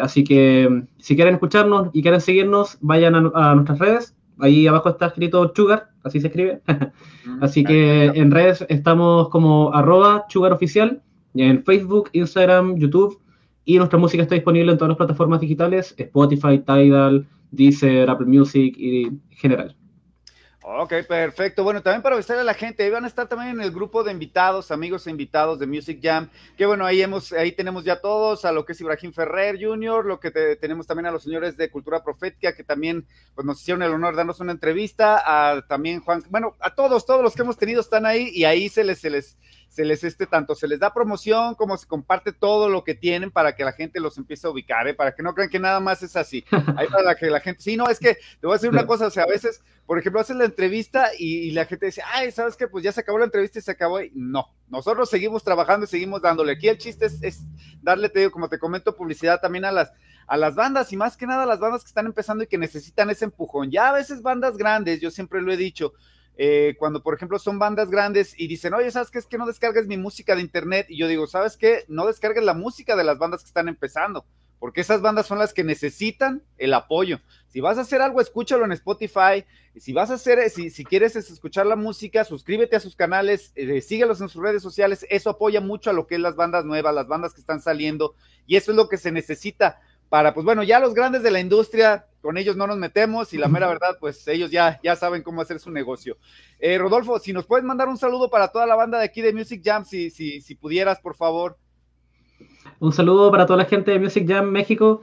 así 0.00 0.24
que 0.24 0.84
si 0.96 1.14
quieren 1.14 1.34
escucharnos 1.34 1.90
y 1.92 2.00
quieren 2.00 2.22
seguirnos, 2.22 2.78
vayan 2.80 3.16
a, 3.34 3.54
nuestras 3.54 3.78
redes. 3.78 4.16
Ahí 4.38 4.66
abajo 4.66 4.88
está 4.88 5.06
escrito 5.06 5.52
Sugar, 5.54 5.90
así 6.02 6.20
se 6.20 6.28
escribe. 6.28 6.60
así 7.40 7.64
que 7.64 8.06
en 8.06 8.30
redes 8.30 8.64
estamos 8.68 9.28
como 9.28 9.72
arroba 9.72 10.26
Sugar 10.28 10.52
Oficial 10.52 11.02
en 11.34 11.64
Facebook, 11.64 12.10
Instagram, 12.12 12.76
YouTube. 12.76 13.20
Y 13.66 13.78
nuestra 13.78 13.98
música 13.98 14.22
está 14.22 14.34
disponible 14.34 14.72
en 14.72 14.78
todas 14.78 14.90
las 14.90 14.98
plataformas 14.98 15.40
digitales, 15.40 15.94
Spotify, 15.96 16.58
Tidal, 16.58 17.26
Deezer, 17.50 18.10
Apple 18.10 18.26
Music 18.26 18.74
y 18.76 19.04
en 19.04 19.22
general. 19.30 19.76
Ok, 20.66 20.94
perfecto. 21.06 21.62
Bueno, 21.62 21.82
también 21.82 22.00
para 22.00 22.14
avisarle 22.14 22.40
a 22.40 22.44
la 22.44 22.54
gente, 22.54 22.82
ahí 22.82 22.90
van 22.90 23.04
a 23.04 23.06
estar 23.06 23.28
también 23.28 23.50
en 23.50 23.60
el 23.60 23.70
grupo 23.70 24.02
de 24.02 24.10
invitados, 24.10 24.70
amigos 24.70 25.06
e 25.06 25.10
invitados 25.10 25.58
de 25.58 25.66
Music 25.66 26.00
Jam, 26.02 26.30
que 26.56 26.64
bueno, 26.64 26.86
ahí 26.86 27.02
hemos, 27.02 27.34
ahí 27.34 27.52
tenemos 27.52 27.84
ya 27.84 28.00
todos, 28.00 28.46
a 28.46 28.52
lo 28.52 28.64
que 28.64 28.72
es 28.72 28.80
Ibrahim 28.80 29.12
Ferrer 29.12 29.62
Jr., 29.62 30.06
lo 30.06 30.18
que 30.18 30.30
tenemos 30.30 30.86
también 30.86 31.04
a 31.04 31.10
los 31.10 31.22
señores 31.22 31.58
de 31.58 31.70
Cultura 31.70 32.02
Profética, 32.02 32.56
que 32.56 32.64
también 32.64 33.06
pues, 33.34 33.44
nos 33.44 33.60
hicieron 33.60 33.82
el 33.82 33.92
honor 33.92 34.14
de 34.14 34.16
darnos 34.16 34.40
una 34.40 34.52
entrevista, 34.52 35.22
a 35.26 35.66
también 35.66 36.00
Juan, 36.00 36.24
bueno, 36.30 36.56
a 36.60 36.74
todos, 36.74 37.04
todos 37.04 37.22
los 37.22 37.34
que 37.34 37.42
hemos 37.42 37.58
tenido 37.58 37.82
están 37.82 38.06
ahí, 38.06 38.30
y 38.32 38.44
ahí 38.44 38.70
se 38.70 38.84
les, 38.84 38.98
se 39.00 39.10
les, 39.10 39.36
se 39.74 39.84
les 39.84 40.04
este 40.04 40.28
tanto 40.28 40.54
se 40.54 40.68
les 40.68 40.78
da 40.78 40.94
promoción 40.94 41.56
como 41.56 41.76
se 41.76 41.88
comparte 41.88 42.32
todo 42.32 42.68
lo 42.68 42.84
que 42.84 42.94
tienen 42.94 43.32
para 43.32 43.56
que 43.56 43.64
la 43.64 43.72
gente 43.72 43.98
los 43.98 44.16
empiece 44.16 44.46
a 44.46 44.50
ubicar, 44.50 44.86
¿eh? 44.86 44.94
para 44.94 45.16
que 45.16 45.22
no 45.24 45.34
crean 45.34 45.50
que 45.50 45.58
nada 45.58 45.80
más 45.80 46.00
es 46.04 46.14
así. 46.14 46.44
Ahí 46.76 46.86
para 46.86 47.16
que 47.16 47.26
la 47.26 47.40
gente, 47.40 47.60
sí, 47.60 47.76
no, 47.76 47.88
es 47.88 47.98
que 47.98 48.14
te 48.14 48.46
voy 48.46 48.52
a 48.52 48.54
decir 48.54 48.70
una 48.70 48.86
cosa, 48.86 49.08
o 49.08 49.10
sea, 49.10 49.24
a 49.24 49.26
veces, 49.26 49.64
por 49.84 49.98
ejemplo, 49.98 50.20
haces 50.20 50.36
la 50.36 50.44
entrevista 50.44 51.08
y, 51.18 51.50
la 51.50 51.64
gente 51.64 51.86
dice, 51.86 52.02
ay, 52.12 52.30
¿sabes 52.30 52.54
qué? 52.54 52.68
Pues 52.68 52.84
ya 52.84 52.92
se 52.92 53.00
acabó 53.00 53.18
la 53.18 53.24
entrevista 53.24 53.58
y 53.58 53.62
se 53.62 53.72
acabó. 53.72 54.00
Y 54.00 54.12
no, 54.14 54.54
nosotros 54.68 55.10
seguimos 55.10 55.42
trabajando 55.42 55.86
y 55.86 55.88
seguimos 55.88 56.22
dándole. 56.22 56.52
Aquí 56.52 56.68
el 56.68 56.78
chiste 56.78 57.06
es, 57.06 57.42
darle, 57.82 58.08
te 58.08 58.20
digo, 58.20 58.30
como 58.30 58.48
te 58.48 58.60
comento, 58.60 58.94
publicidad 58.94 59.40
también 59.40 59.64
a 59.64 59.72
las, 59.72 59.92
a 60.28 60.36
las 60.36 60.54
bandas 60.54 60.92
y 60.92 60.96
más 60.96 61.16
que 61.16 61.26
nada 61.26 61.42
a 61.42 61.46
las 61.46 61.58
bandas 61.58 61.82
que 61.82 61.88
están 61.88 62.06
empezando 62.06 62.44
y 62.44 62.46
que 62.46 62.58
necesitan 62.58 63.10
ese 63.10 63.24
empujón. 63.24 63.72
Ya 63.72 63.88
a 63.88 63.92
veces 63.92 64.22
bandas 64.22 64.56
grandes, 64.56 65.00
yo 65.00 65.10
siempre 65.10 65.42
lo 65.42 65.52
he 65.52 65.56
dicho, 65.56 65.94
eh, 66.36 66.74
cuando 66.78 67.02
por 67.02 67.14
ejemplo 67.14 67.38
son 67.38 67.58
bandas 67.58 67.90
grandes 67.90 68.34
y 68.36 68.48
dicen, 68.48 68.74
oye, 68.74 68.90
¿sabes 68.90 69.10
qué? 69.10 69.18
Es 69.18 69.26
que 69.26 69.38
no 69.38 69.46
descargues 69.46 69.86
mi 69.86 69.96
música 69.96 70.34
de 70.34 70.42
internet. 70.42 70.86
Y 70.88 70.98
yo 70.98 71.08
digo, 71.08 71.26
¿sabes 71.26 71.56
qué? 71.56 71.84
No 71.88 72.06
descargues 72.06 72.44
la 72.44 72.54
música 72.54 72.96
de 72.96 73.04
las 73.04 73.18
bandas 73.18 73.42
que 73.42 73.48
están 73.48 73.68
empezando, 73.68 74.24
porque 74.58 74.80
esas 74.80 75.00
bandas 75.00 75.26
son 75.26 75.38
las 75.38 75.54
que 75.54 75.64
necesitan 75.64 76.42
el 76.58 76.74
apoyo. 76.74 77.20
Si 77.48 77.60
vas 77.60 77.78
a 77.78 77.82
hacer 77.82 78.02
algo, 78.02 78.20
escúchalo 78.20 78.64
en 78.64 78.72
Spotify. 78.72 79.44
Si 79.76 79.92
vas 79.92 80.10
a 80.10 80.14
hacer, 80.14 80.50
si, 80.50 80.70
si 80.70 80.84
quieres 80.84 81.14
escuchar 81.14 81.66
la 81.66 81.76
música, 81.76 82.24
suscríbete 82.24 82.76
a 82.76 82.80
sus 82.80 82.96
canales, 82.96 83.52
eh, 83.54 83.80
síguelos 83.80 84.20
en 84.20 84.28
sus 84.28 84.42
redes 84.42 84.62
sociales. 84.62 85.06
Eso 85.08 85.30
apoya 85.30 85.60
mucho 85.60 85.90
a 85.90 85.92
lo 85.92 86.06
que 86.06 86.16
es 86.16 86.20
las 86.20 86.34
bandas 86.34 86.64
nuevas, 86.64 86.94
las 86.94 87.06
bandas 87.06 87.32
que 87.32 87.40
están 87.40 87.60
saliendo. 87.60 88.14
Y 88.46 88.56
eso 88.56 88.72
es 88.72 88.76
lo 88.76 88.88
que 88.88 88.96
se 88.96 89.12
necesita 89.12 89.80
para, 90.14 90.32
pues 90.32 90.44
bueno, 90.44 90.62
ya 90.62 90.78
los 90.78 90.94
grandes 90.94 91.24
de 91.24 91.32
la 91.32 91.40
industria, 91.40 92.06
con 92.20 92.36
ellos 92.36 92.56
no 92.56 92.68
nos 92.68 92.76
metemos 92.76 93.34
y 93.34 93.36
la 93.36 93.48
mera 93.48 93.66
verdad, 93.66 93.96
pues 93.98 94.28
ellos 94.28 94.48
ya, 94.48 94.78
ya 94.80 94.94
saben 94.94 95.24
cómo 95.24 95.40
hacer 95.40 95.58
su 95.58 95.72
negocio. 95.72 96.18
Eh, 96.60 96.78
Rodolfo, 96.78 97.18
si 97.18 97.32
nos 97.32 97.46
puedes 97.46 97.64
mandar 97.64 97.88
un 97.88 97.98
saludo 97.98 98.30
para 98.30 98.46
toda 98.46 98.64
la 98.64 98.76
banda 98.76 99.00
de 99.00 99.06
aquí 99.06 99.22
de 99.22 99.32
Music 99.32 99.60
Jam, 99.64 99.84
si, 99.84 100.10
si, 100.10 100.40
si 100.40 100.54
pudieras, 100.54 101.00
por 101.00 101.16
favor. 101.16 101.58
Un 102.78 102.92
saludo 102.92 103.28
para 103.32 103.44
toda 103.44 103.56
la 103.56 103.64
gente 103.64 103.90
de 103.90 103.98
Music 103.98 104.24
Jam 104.24 104.52
México. 104.52 105.02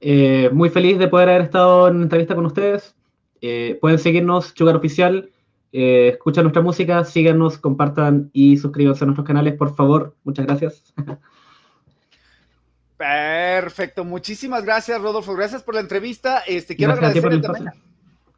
Eh, 0.00 0.48
muy 0.52 0.68
feliz 0.68 0.96
de 0.96 1.08
poder 1.08 1.30
haber 1.30 1.42
estado 1.42 1.88
en 1.88 2.00
entrevista 2.00 2.36
con 2.36 2.46
ustedes. 2.46 2.94
Eh, 3.40 3.78
pueden 3.80 3.98
seguirnos, 3.98 4.52
Sugar 4.56 4.76
Oficial. 4.76 5.28
escuchen 5.72 6.44
nuestra 6.44 6.62
música, 6.62 7.02
síganos, 7.04 7.58
compartan 7.58 8.30
y 8.32 8.58
suscríbanse 8.58 9.02
a 9.02 9.06
nuestros 9.06 9.26
canales, 9.26 9.54
por 9.56 9.74
favor. 9.74 10.14
Muchas 10.22 10.46
gracias. 10.46 10.94
Perfecto, 13.02 14.04
muchísimas 14.04 14.64
gracias, 14.64 15.02
Rodolfo. 15.02 15.34
Gracias 15.34 15.64
por 15.64 15.74
la 15.74 15.80
entrevista. 15.80 16.38
Este, 16.46 16.76
quiero 16.76 16.92
agradecer 16.92 17.40
también. 17.40 17.72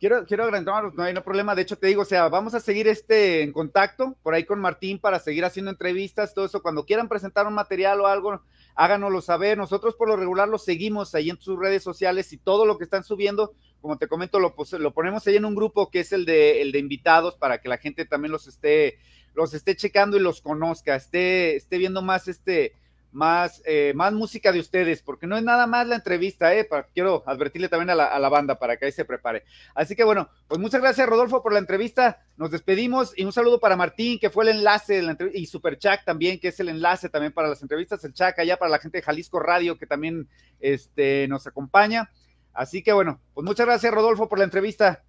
Quiero, 0.00 0.24
quiero 0.24 0.44
agradecer, 0.44 0.94
no 0.94 1.02
hay 1.02 1.12
no 1.12 1.22
problema. 1.22 1.54
De 1.54 1.60
hecho, 1.60 1.76
te 1.76 1.88
digo, 1.88 2.00
o 2.00 2.06
sea, 2.06 2.30
vamos 2.30 2.54
a 2.54 2.60
seguir 2.60 2.88
este 2.88 3.42
en 3.42 3.52
contacto 3.52 4.16
por 4.22 4.32
ahí 4.32 4.44
con 4.44 4.60
Martín 4.60 4.98
para 4.98 5.18
seguir 5.18 5.44
haciendo 5.44 5.70
entrevistas, 5.70 6.32
todo 6.32 6.46
eso. 6.46 6.62
Cuando 6.62 6.86
quieran 6.86 7.10
presentar 7.10 7.46
un 7.46 7.52
material 7.52 8.00
o 8.00 8.06
algo, 8.06 8.40
háganoslo 8.74 9.20
saber. 9.20 9.58
Nosotros 9.58 9.96
por 9.96 10.08
lo 10.08 10.16
regular 10.16 10.48
lo 10.48 10.56
seguimos 10.56 11.14
ahí 11.14 11.28
en 11.28 11.38
sus 11.38 11.58
redes 11.58 11.82
sociales 11.82 12.32
y 12.32 12.38
todo 12.38 12.64
lo 12.64 12.78
que 12.78 12.84
están 12.84 13.04
subiendo, 13.04 13.52
como 13.82 13.98
te 13.98 14.08
comento, 14.08 14.40
lo, 14.40 14.54
lo 14.78 14.94
ponemos 14.94 15.26
ahí 15.26 15.36
en 15.36 15.44
un 15.44 15.54
grupo 15.54 15.90
que 15.90 16.00
es 16.00 16.12
el 16.12 16.24
de, 16.24 16.62
el 16.62 16.72
de 16.72 16.78
invitados 16.78 17.36
para 17.36 17.58
que 17.58 17.68
la 17.68 17.76
gente 17.76 18.06
también 18.06 18.32
los 18.32 18.46
esté, 18.46 18.96
los 19.34 19.52
esté 19.52 19.76
checando 19.76 20.16
y 20.16 20.20
los 20.20 20.40
conozca, 20.40 20.96
esté, 20.96 21.54
esté 21.56 21.76
viendo 21.76 22.00
más 22.00 22.28
este 22.28 22.72
más, 23.14 23.62
eh, 23.64 23.92
más 23.94 24.12
música 24.12 24.50
de 24.52 24.58
ustedes, 24.58 25.00
porque 25.00 25.26
no 25.26 25.36
es 25.36 25.42
nada 25.42 25.66
más 25.66 25.86
la 25.86 25.94
entrevista, 25.94 26.54
¿eh? 26.54 26.68
quiero 26.92 27.22
advertirle 27.26 27.68
también 27.68 27.90
a 27.90 27.94
la, 27.94 28.28
banda 28.28 28.58
para 28.58 28.76
que 28.76 28.86
ahí 28.86 28.92
se 28.92 29.04
prepare. 29.04 29.44
Así 29.74 29.94
que 29.94 30.02
bueno, 30.02 30.28
pues 30.48 30.60
muchas 30.60 30.80
gracias 30.80 31.08
Rodolfo 31.08 31.42
por 31.42 31.52
la 31.52 31.60
entrevista, 31.60 32.22
nos 32.36 32.50
despedimos 32.50 33.16
y 33.16 33.24
un 33.24 33.32
saludo 33.32 33.60
para 33.60 33.76
Martín, 33.76 34.18
que 34.18 34.30
fue 34.30 34.44
el 34.44 34.58
enlace 34.58 34.94
de 34.94 35.02
la 35.02 35.12
entrevista, 35.12 35.38
y 35.38 35.46
Super 35.46 35.78
Chac 35.78 36.04
también, 36.04 36.40
que 36.40 36.48
es 36.48 36.58
el 36.58 36.68
enlace 36.68 37.08
también 37.08 37.32
para 37.32 37.48
las 37.48 37.62
entrevistas, 37.62 38.04
el 38.04 38.12
Chac 38.12 38.38
allá 38.40 38.56
para 38.56 38.70
la 38.70 38.78
gente 38.78 38.98
de 38.98 39.02
Jalisco 39.02 39.38
Radio, 39.38 39.78
que 39.78 39.86
también 39.86 40.28
este, 40.60 41.28
nos 41.28 41.46
acompaña. 41.46 42.10
Así 42.52 42.82
que 42.82 42.92
bueno, 42.92 43.20
pues 43.32 43.44
muchas 43.44 43.66
gracias 43.66 43.94
Rodolfo 43.94 44.28
por 44.28 44.38
la 44.38 44.44
entrevista. 44.44 45.02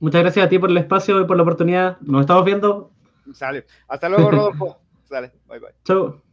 Muchas 0.00 0.22
gracias 0.22 0.46
a 0.46 0.48
ti 0.48 0.60
por 0.60 0.70
el 0.70 0.78
espacio 0.78 1.20
y 1.20 1.26
por 1.26 1.36
la 1.36 1.42
oportunidad. 1.42 1.98
Nos 2.02 2.20
estamos 2.20 2.44
viendo. 2.44 2.92
Sale. 3.34 3.66
Hasta 3.88 4.08
luego, 4.08 4.30
Rodolfo. 4.30 4.78
Sale. 5.08 5.32
Bye, 5.48 5.58
bye. 5.58 5.74
Chau. 5.84 6.27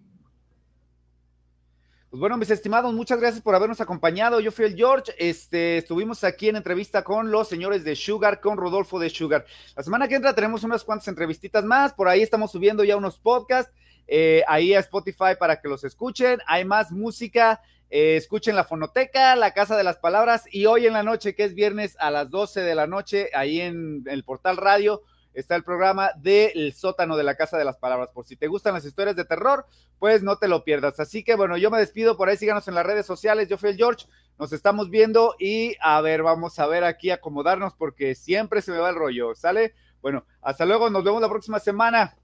Pues 2.15 2.21
bueno, 2.21 2.38
mis 2.38 2.49
estimados, 2.49 2.93
muchas 2.93 3.19
gracias 3.19 3.43
por 3.43 3.56
habernos 3.56 3.82
acompañado. 3.82 4.39
Yo 4.39 4.49
fui 4.54 4.63
el 4.63 4.78
George. 4.78 5.12
Este, 5.17 5.80
estuvimos 5.80 6.23
aquí 6.23 6.47
en 6.47 6.56
entrevista 6.56 7.04
con 7.04 7.30
los 7.30 7.49
señores 7.49 7.84
de 7.84 7.93
Sugar, 7.93 8.39
con 8.39 8.56
Rodolfo 8.56 8.99
de 8.99 9.10
Sugar. 9.10 9.45
La 9.75 9.84
semana 9.84 10.08
que 10.08 10.15
entra 10.15 10.34
tenemos 10.34 10.63
unas 10.63 10.86
cuantas 10.86 11.10
entrevistitas 11.10 11.65
más. 11.65 11.91
Por 11.91 12.08
ahí 12.08 12.21
estamos 12.21 12.54
subiendo 12.54 12.86
ya 12.86 12.95
unos 12.95 13.19
podcasts. 13.19 13.73
Eh, 14.08 14.43
ahí 14.47 14.73
a 14.73 14.80
Spotify 14.80 15.36
para 15.38 15.60
que 15.60 15.67
los 15.67 15.84
escuchen. 15.84 16.39
Hay 16.47 16.63
más 16.63 16.89
música. 16.89 17.60
Eh, 17.89 18.15
escuchen 18.15 18.56
la 18.56 18.63
fonoteca, 18.63 19.36
la 19.36 19.51
Casa 19.51 19.75
de 19.75 19.84
las 19.84 19.97
Palabras. 19.97 20.45
Y 20.49 20.67
hoy 20.67 20.88
en 20.88 20.93
la 20.93 21.04
noche, 21.04 21.36
que 21.36 21.43
es 21.43 21.54
viernes 21.54 21.97
a 21.99 22.12
las 22.12 22.30
12 22.30 22.62
de 22.62 22.75
la 22.75 22.88
noche, 22.88 23.30
ahí 23.34 23.60
en 23.60 24.06
el 24.06 24.23
portal 24.23 24.56
radio 24.56 25.01
está 25.36 25.56
el 25.56 25.63
programa 25.63 26.12
del 26.17 26.74
sótano 26.74 27.15
de 27.17 27.24
la 27.24 27.36
Casa 27.36 27.58
de 27.58 27.65
las 27.65 27.78
Palabras. 27.78 28.10
Por 28.13 28.26
si 28.26 28.36
te 28.36 28.48
gustan 28.48 28.74
las 28.74 28.86
historias 28.86 29.15
de 29.15 29.26
terror, 29.26 29.67
pues 30.00 30.24
no 30.24 30.38
te 30.38 30.48
lo 30.48 30.63
pierdas. 30.63 31.00
Así 31.00 31.24
que 31.24 31.36
bueno, 31.36 31.58
yo 31.58 31.69
me 31.69 31.78
despido, 31.78 32.17
por 32.17 32.30
ahí 32.30 32.38
síganos 32.38 32.67
en 32.67 32.76
las 32.76 32.86
redes 32.86 33.06
sociales, 33.06 33.48
yo 33.48 33.58
fui 33.58 33.69
el 33.69 33.78
George, 33.78 34.08
nos 34.39 34.52
estamos 34.54 34.89
viendo 34.89 35.36
y 35.39 35.76
a 35.82 36.02
ver, 36.02 36.24
vamos 36.24 36.58
a 36.60 36.67
ver 36.67 36.84
aquí 36.84 37.12
acomodarnos 37.12 37.74
porque 37.76 38.15
siempre 38.15 38.62
se 38.62 38.71
me 38.71 38.80
va 38.80 38.89
el 38.89 38.95
rollo, 38.95 39.36
¿sale? 39.36 39.76
Bueno, 40.02 40.26
hasta 40.41 40.65
luego, 40.65 40.89
nos 40.89 41.04
vemos 41.04 41.21
la 41.21 41.30
próxima 41.30 41.60
semana. 41.60 42.15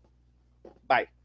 Bye. 0.88 1.21